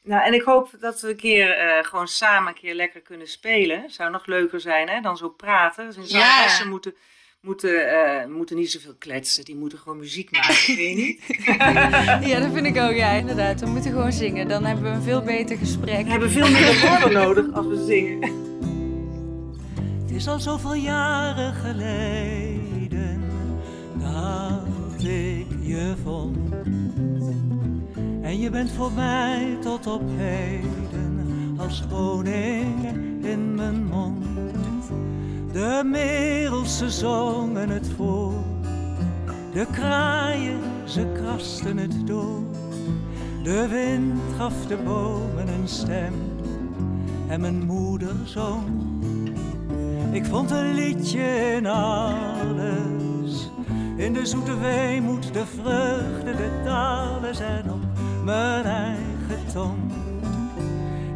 Nou, 0.02 0.24
en 0.24 0.34
ik 0.34 0.42
hoop 0.42 0.70
dat 0.80 1.00
we 1.00 1.08
een 1.08 1.16
keer 1.16 1.64
uh, 1.64 1.84
gewoon 1.84 2.08
samen 2.08 2.48
een 2.48 2.60
keer 2.60 2.74
lekker 2.74 3.00
kunnen 3.00 3.28
spelen. 3.28 3.90
Zou 3.90 4.10
nog 4.10 4.26
leuker 4.26 4.60
zijn, 4.60 4.88
hè, 4.88 5.00
dan 5.00 5.16
zo 5.16 5.28
praten. 5.28 5.86
Dus 5.86 5.94
zangeressen 5.94 6.64
ja. 6.64 6.70
moeten, 6.70 6.94
moeten, 7.40 7.70
uh, 7.70 8.26
moeten 8.26 8.56
niet 8.56 8.70
zoveel 8.70 8.94
kletsen. 8.98 9.44
Die 9.44 9.56
moeten 9.56 9.78
gewoon 9.78 9.98
muziek 9.98 10.30
maken, 10.30 10.54
vind 10.74 10.78
je 10.78 10.94
niet? 10.94 11.22
ja, 12.30 12.40
dat 12.40 12.52
vind 12.52 12.66
ik 12.66 12.76
ook, 12.76 12.94
ja, 12.94 13.10
inderdaad. 13.10 13.60
We 13.60 13.66
moeten 13.66 13.90
gewoon 13.90 14.12
zingen. 14.12 14.48
Dan 14.48 14.64
hebben 14.64 14.84
we 14.84 14.90
een 14.90 15.02
veel 15.02 15.22
beter 15.22 15.56
gesprek. 15.56 16.04
We 16.04 16.10
hebben 16.10 16.30
veel 16.30 16.50
minder 16.50 16.80
woorden 16.88 17.12
nodig 17.12 17.52
als 17.52 17.66
we 17.66 17.84
zingen. 17.86 18.48
Het 20.02 20.10
is 20.10 20.28
al 20.28 20.38
zoveel 20.38 20.74
jaren 20.74 21.54
geleden 21.54 22.70
je 25.70 25.94
vond. 26.02 26.36
En 28.22 28.38
je 28.38 28.50
bent 28.50 28.70
voor 28.70 28.92
mij 28.92 29.56
tot 29.60 29.86
op 29.86 30.02
heden 30.16 31.56
als 31.58 31.84
honing 31.90 32.84
in 33.24 33.54
mijn 33.54 33.84
mond. 33.84 34.24
De 35.52 35.82
merels 35.84 36.78
ze 36.78 36.90
zongen 36.90 37.68
het 37.68 37.88
voor, 37.96 38.32
de 39.52 39.66
kraaien 39.72 40.60
ze 40.84 41.06
krasten 41.14 41.76
het 41.76 42.06
door. 42.06 42.42
De 43.42 43.68
wind 43.68 44.20
gaf 44.36 44.66
de 44.66 44.76
bomen 44.76 45.48
een 45.48 45.68
stem 45.68 46.14
en 47.28 47.40
mijn 47.40 47.66
moeder 47.66 48.16
zong. 48.24 48.64
Ik 50.12 50.24
vond 50.24 50.50
een 50.50 50.74
liedje 50.74 51.52
in 51.56 51.66
alles, 51.66 52.99
in 54.00 54.12
de 54.12 54.26
zoete 54.26 54.58
weemoed, 54.58 55.34
de 55.34 55.46
vreugde, 55.46 56.36
de 56.36 56.60
dalen 56.64 57.34
en 57.40 57.72
op 57.72 57.80
mijn 58.24 58.64
eigen 58.64 59.10
eigen 59.30 59.52
tong. 59.52 59.92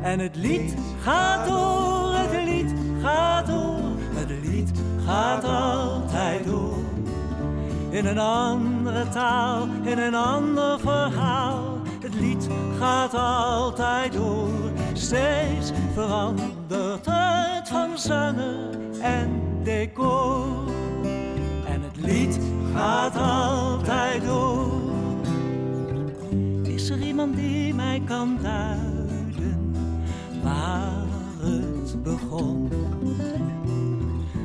En 0.03 0.19
het 0.19 0.37
lied 0.37 0.75
gaat 1.01 1.49
door, 1.49 2.15
het 2.15 2.45
lied 2.45 2.75
gaat 3.03 3.47
door, 3.47 3.81
het 4.15 4.31
lied 4.43 4.71
gaat 5.07 5.45
altijd 5.45 6.45
door. 6.45 6.79
In 7.91 8.07
een 8.07 8.19
andere 8.19 9.09
taal, 9.09 9.69
in 9.83 9.99
een 9.99 10.15
ander 10.15 10.81
verhaal, 10.81 11.79
het 12.01 12.15
lied 12.15 12.49
gaat 12.79 13.15
altijd 13.15 14.13
door. 14.13 14.71
Steeds 14.93 15.73
verandert 15.95 17.07
het 17.07 17.69
van 17.69 17.99
zanger 17.99 18.69
en 19.01 19.43
decor. 19.63 20.47
En 21.67 21.83
het 21.83 21.97
lied 21.97 22.39
gaat 22.75 23.17
altijd 23.17 24.25
door. 24.25 24.73
Is 26.63 26.91
er 26.91 26.99
iemand 26.99 27.37
die 27.37 27.75
mij 27.75 28.03
kan 28.05 28.39
duiden 28.43 29.75
waar 30.43 31.05
het 31.39 32.03
begon? 32.03 32.69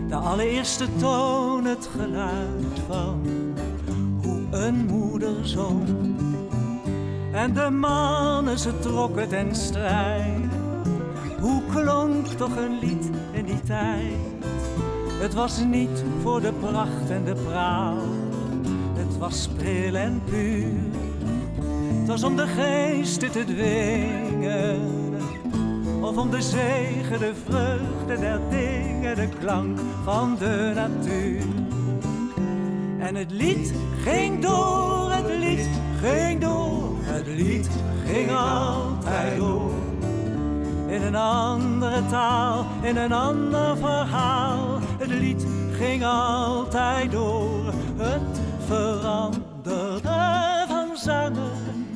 De 0.08 0.16
allereerste 0.16 0.86
toon, 0.98 1.66
het 1.66 1.90
geluid 1.98 2.80
van 2.88 3.22
hoe 4.22 4.42
een 4.52 4.86
moeder 4.86 5.36
zong. 5.48 5.88
En 7.32 7.54
de 7.54 7.70
mannen, 7.70 8.60
ze 8.60 8.80
trokken 8.80 9.30
ten 9.30 9.56
strijd. 9.56 10.50
Hoe 11.40 11.62
klonk 11.74 12.28
toch 12.28 12.56
een 12.56 12.80
lied 12.80 13.10
in 13.32 13.46
die 13.46 13.62
tijd? 13.62 14.30
Het 15.20 15.34
was 15.34 15.64
niet 15.64 16.04
voor 16.22 16.42
de 16.42 16.54
pracht 16.54 17.10
en 17.10 17.24
de 17.26 17.36
praal. 17.36 17.98
Was 19.20 19.48
pril 19.58 19.96
en 19.96 20.22
puur. 20.26 20.74
Het 22.00 22.08
was 22.08 22.24
om 22.24 22.36
de 22.36 22.48
geesten 22.48 23.32
te 23.32 23.44
dwingen. 23.44 24.80
Of 26.02 26.18
om 26.18 26.32
de 26.32 26.42
zegen, 26.42 27.20
de 27.20 27.34
vreugde 27.46 28.20
der 28.20 28.40
dingen, 28.50 29.16
de 29.16 29.30
klank 29.40 29.80
van 30.04 30.36
de 30.40 30.72
natuur. 30.76 31.42
En 33.00 33.16
het 33.16 33.32
lied 33.32 33.74
ging 34.04 34.42
door, 34.42 35.12
het 35.12 35.38
lied 35.40 35.70
ging 36.02 36.42
door, 36.42 36.96
het 37.02 37.28
lied 37.28 37.70
ging 38.06 38.32
altijd 38.32 39.38
door. 39.38 39.72
In 40.88 41.02
een 41.02 41.16
andere 41.16 42.06
taal, 42.06 42.66
in 42.82 42.98
een 42.98 43.12
ander 43.12 43.78
verhaal, 43.78 44.80
het 44.98 45.10
lied 45.10 45.46
ging 45.72 46.06
altijd 46.06 47.12
door. 47.12 47.74
Het 47.98 48.29
veranderde 48.70 50.00
van 50.68 50.98
zanger 50.98 51.52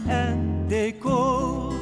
en 0.07 0.65
decor. 0.67 1.73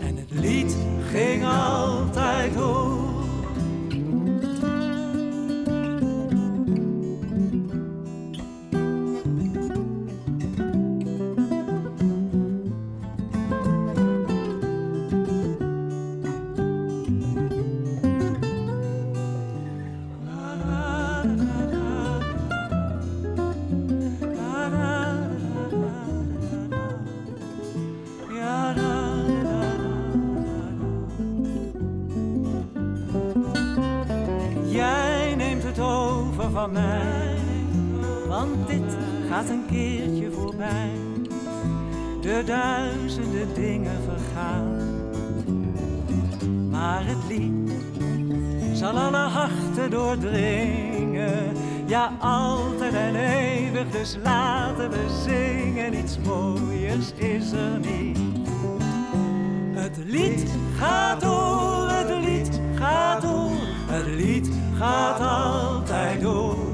En 0.00 0.16
het 0.16 0.30
lied 0.30 0.76
ging 1.12 1.44
altijd 1.44 2.54
door. 2.54 2.91
Keertje 39.72 40.30
voorbij. 40.30 40.90
De 42.20 42.42
duizenden 42.46 43.54
dingen 43.54 44.00
vergaan, 44.02 44.78
maar 46.70 47.06
het 47.06 47.18
lied 47.28 47.72
zal 48.72 48.98
alle 48.98 49.16
harten 49.16 49.90
doordringen. 49.90 51.56
Ja, 51.86 52.12
altijd 52.20 52.94
en 52.94 53.14
eeuwig, 53.14 53.90
dus 53.90 54.16
laten 54.22 54.90
we 54.90 55.22
zingen. 55.24 55.94
Iets 55.94 56.18
mooiers 56.18 57.12
is 57.12 57.52
er 57.52 57.78
niet. 57.78 58.18
Het 59.74 59.96
lied 60.06 60.50
gaat 60.76 61.20
door, 61.20 61.88
het 61.90 62.24
lied 62.24 62.60
gaat 62.74 63.22
door, 63.22 63.50
het 63.86 64.06
lied 64.06 64.50
gaat 64.78 65.20
altijd 65.20 66.20
door. 66.20 66.71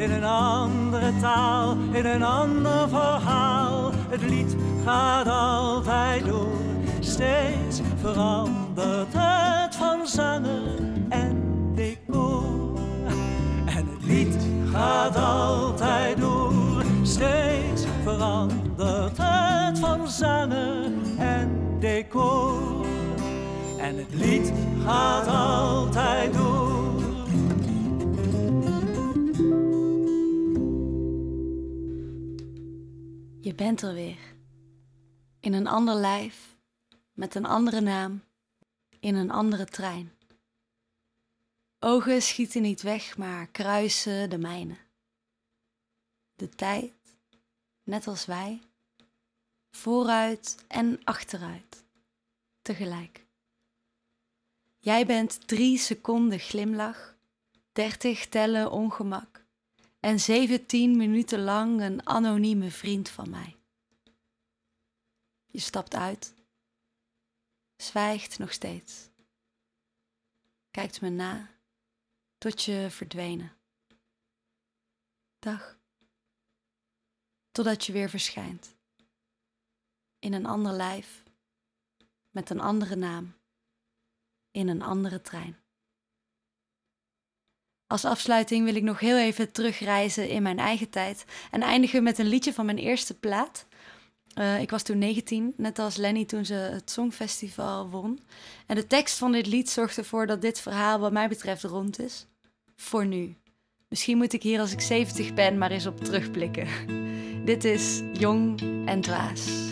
In 0.00 0.10
een 0.10 0.24
andere 0.24 1.12
taal, 1.20 1.76
in 1.92 2.06
een 2.06 2.22
ander 2.22 2.88
verhaal, 2.88 3.90
het 4.08 4.22
lied 4.22 4.56
gaat 4.84 5.26
altijd 5.26 6.26
door. 6.26 6.58
Steeds 7.00 7.80
verandert 7.96 9.12
het 9.16 9.76
van 9.76 10.06
zanger 10.06 10.78
en 11.08 11.42
decor. 11.74 12.78
En 13.66 13.86
het 13.86 14.04
lied 14.04 14.36
gaat 14.72 15.16
altijd 15.16 16.20
door, 16.20 16.82
steeds 17.02 17.84
verandert 18.02 19.16
het 19.22 19.78
van 19.78 20.08
zanger 20.08 20.84
en 21.18 21.76
decor. 21.78 22.86
En 23.78 23.96
het 23.96 24.14
lied 24.14 24.52
gaat 24.84 25.26
altijd 25.26 26.34
door. 26.34 26.69
Je 33.50 33.56
bent 33.56 33.82
er 33.82 33.94
weer. 33.94 34.34
In 35.40 35.52
een 35.52 35.66
ander 35.66 35.94
lijf, 35.94 36.56
met 37.12 37.34
een 37.34 37.44
andere 37.44 37.80
naam, 37.80 38.24
in 39.00 39.14
een 39.14 39.30
andere 39.30 39.64
trein. 39.64 40.12
Ogen 41.78 42.22
schieten 42.22 42.62
niet 42.62 42.82
weg, 42.82 43.16
maar 43.16 43.46
kruisen 43.46 44.30
de 44.30 44.38
mijne. 44.38 44.76
De 46.34 46.48
tijd, 46.48 46.92
net 47.82 48.06
als 48.06 48.24
wij, 48.26 48.60
vooruit 49.70 50.64
en 50.68 51.00
achteruit, 51.04 51.84
tegelijk. 52.62 53.26
Jij 54.78 55.06
bent 55.06 55.48
drie 55.48 55.78
seconden 55.78 56.38
glimlach, 56.38 57.16
dertig 57.72 58.28
tellen 58.28 58.70
ongemak 58.70 59.44
en 60.00 60.20
zeventien 60.20 60.96
minuten 60.96 61.42
lang 61.42 61.80
een 61.80 62.06
anonieme 62.06 62.70
vriend 62.70 63.08
van 63.08 63.30
mij. 63.30 63.56
Je 65.46 65.58
stapt 65.58 65.94
uit, 65.94 66.34
zwijgt 67.76 68.38
nog 68.38 68.52
steeds, 68.52 69.08
kijkt 70.70 71.00
me 71.00 71.08
na 71.08 71.58
tot 72.38 72.62
je 72.62 72.86
verdwenen. 72.90 73.56
Dag, 75.38 75.78
totdat 77.50 77.86
je 77.86 77.92
weer 77.92 78.10
verschijnt, 78.10 78.76
in 80.18 80.32
een 80.32 80.46
ander 80.46 80.72
lijf, 80.72 81.22
met 82.30 82.50
een 82.50 82.60
andere 82.60 82.96
naam, 82.96 83.34
in 84.50 84.68
een 84.68 84.82
andere 84.82 85.20
trein. 85.20 85.58
Als 87.90 88.04
afsluiting 88.04 88.64
wil 88.64 88.74
ik 88.74 88.82
nog 88.82 89.00
heel 89.00 89.18
even 89.18 89.52
terugreizen 89.52 90.28
in 90.28 90.42
mijn 90.42 90.58
eigen 90.58 90.90
tijd 90.90 91.24
en 91.50 91.62
eindigen 91.62 92.02
met 92.02 92.18
een 92.18 92.26
liedje 92.26 92.52
van 92.52 92.66
mijn 92.66 92.78
eerste 92.78 93.18
plaat. 93.18 93.66
Uh, 94.34 94.60
ik 94.60 94.70
was 94.70 94.82
toen 94.82 94.98
19, 94.98 95.54
net 95.56 95.78
als 95.78 95.96
Lenny 95.96 96.24
toen 96.24 96.44
ze 96.44 96.54
het 96.54 96.90
Songfestival 96.90 97.88
won. 97.88 98.20
En 98.66 98.74
de 98.76 98.86
tekst 98.86 99.18
van 99.18 99.32
dit 99.32 99.46
lied 99.46 99.70
zorgt 99.70 99.96
ervoor 99.96 100.26
dat 100.26 100.42
dit 100.42 100.60
verhaal 100.60 100.98
wat 100.98 101.12
mij 101.12 101.28
betreft 101.28 101.62
rond 101.62 102.00
is. 102.00 102.26
Voor 102.76 103.06
nu. 103.06 103.36
Misschien 103.88 104.16
moet 104.16 104.32
ik 104.32 104.42
hier 104.42 104.60
als 104.60 104.72
ik 104.72 104.80
70 104.80 105.34
ben 105.34 105.58
maar 105.58 105.70
eens 105.70 105.86
op 105.86 106.04
terugblikken. 106.04 106.68
dit 107.50 107.64
is 107.64 108.00
Jong 108.12 108.60
en 108.86 109.00
Dwaas. 109.00 109.69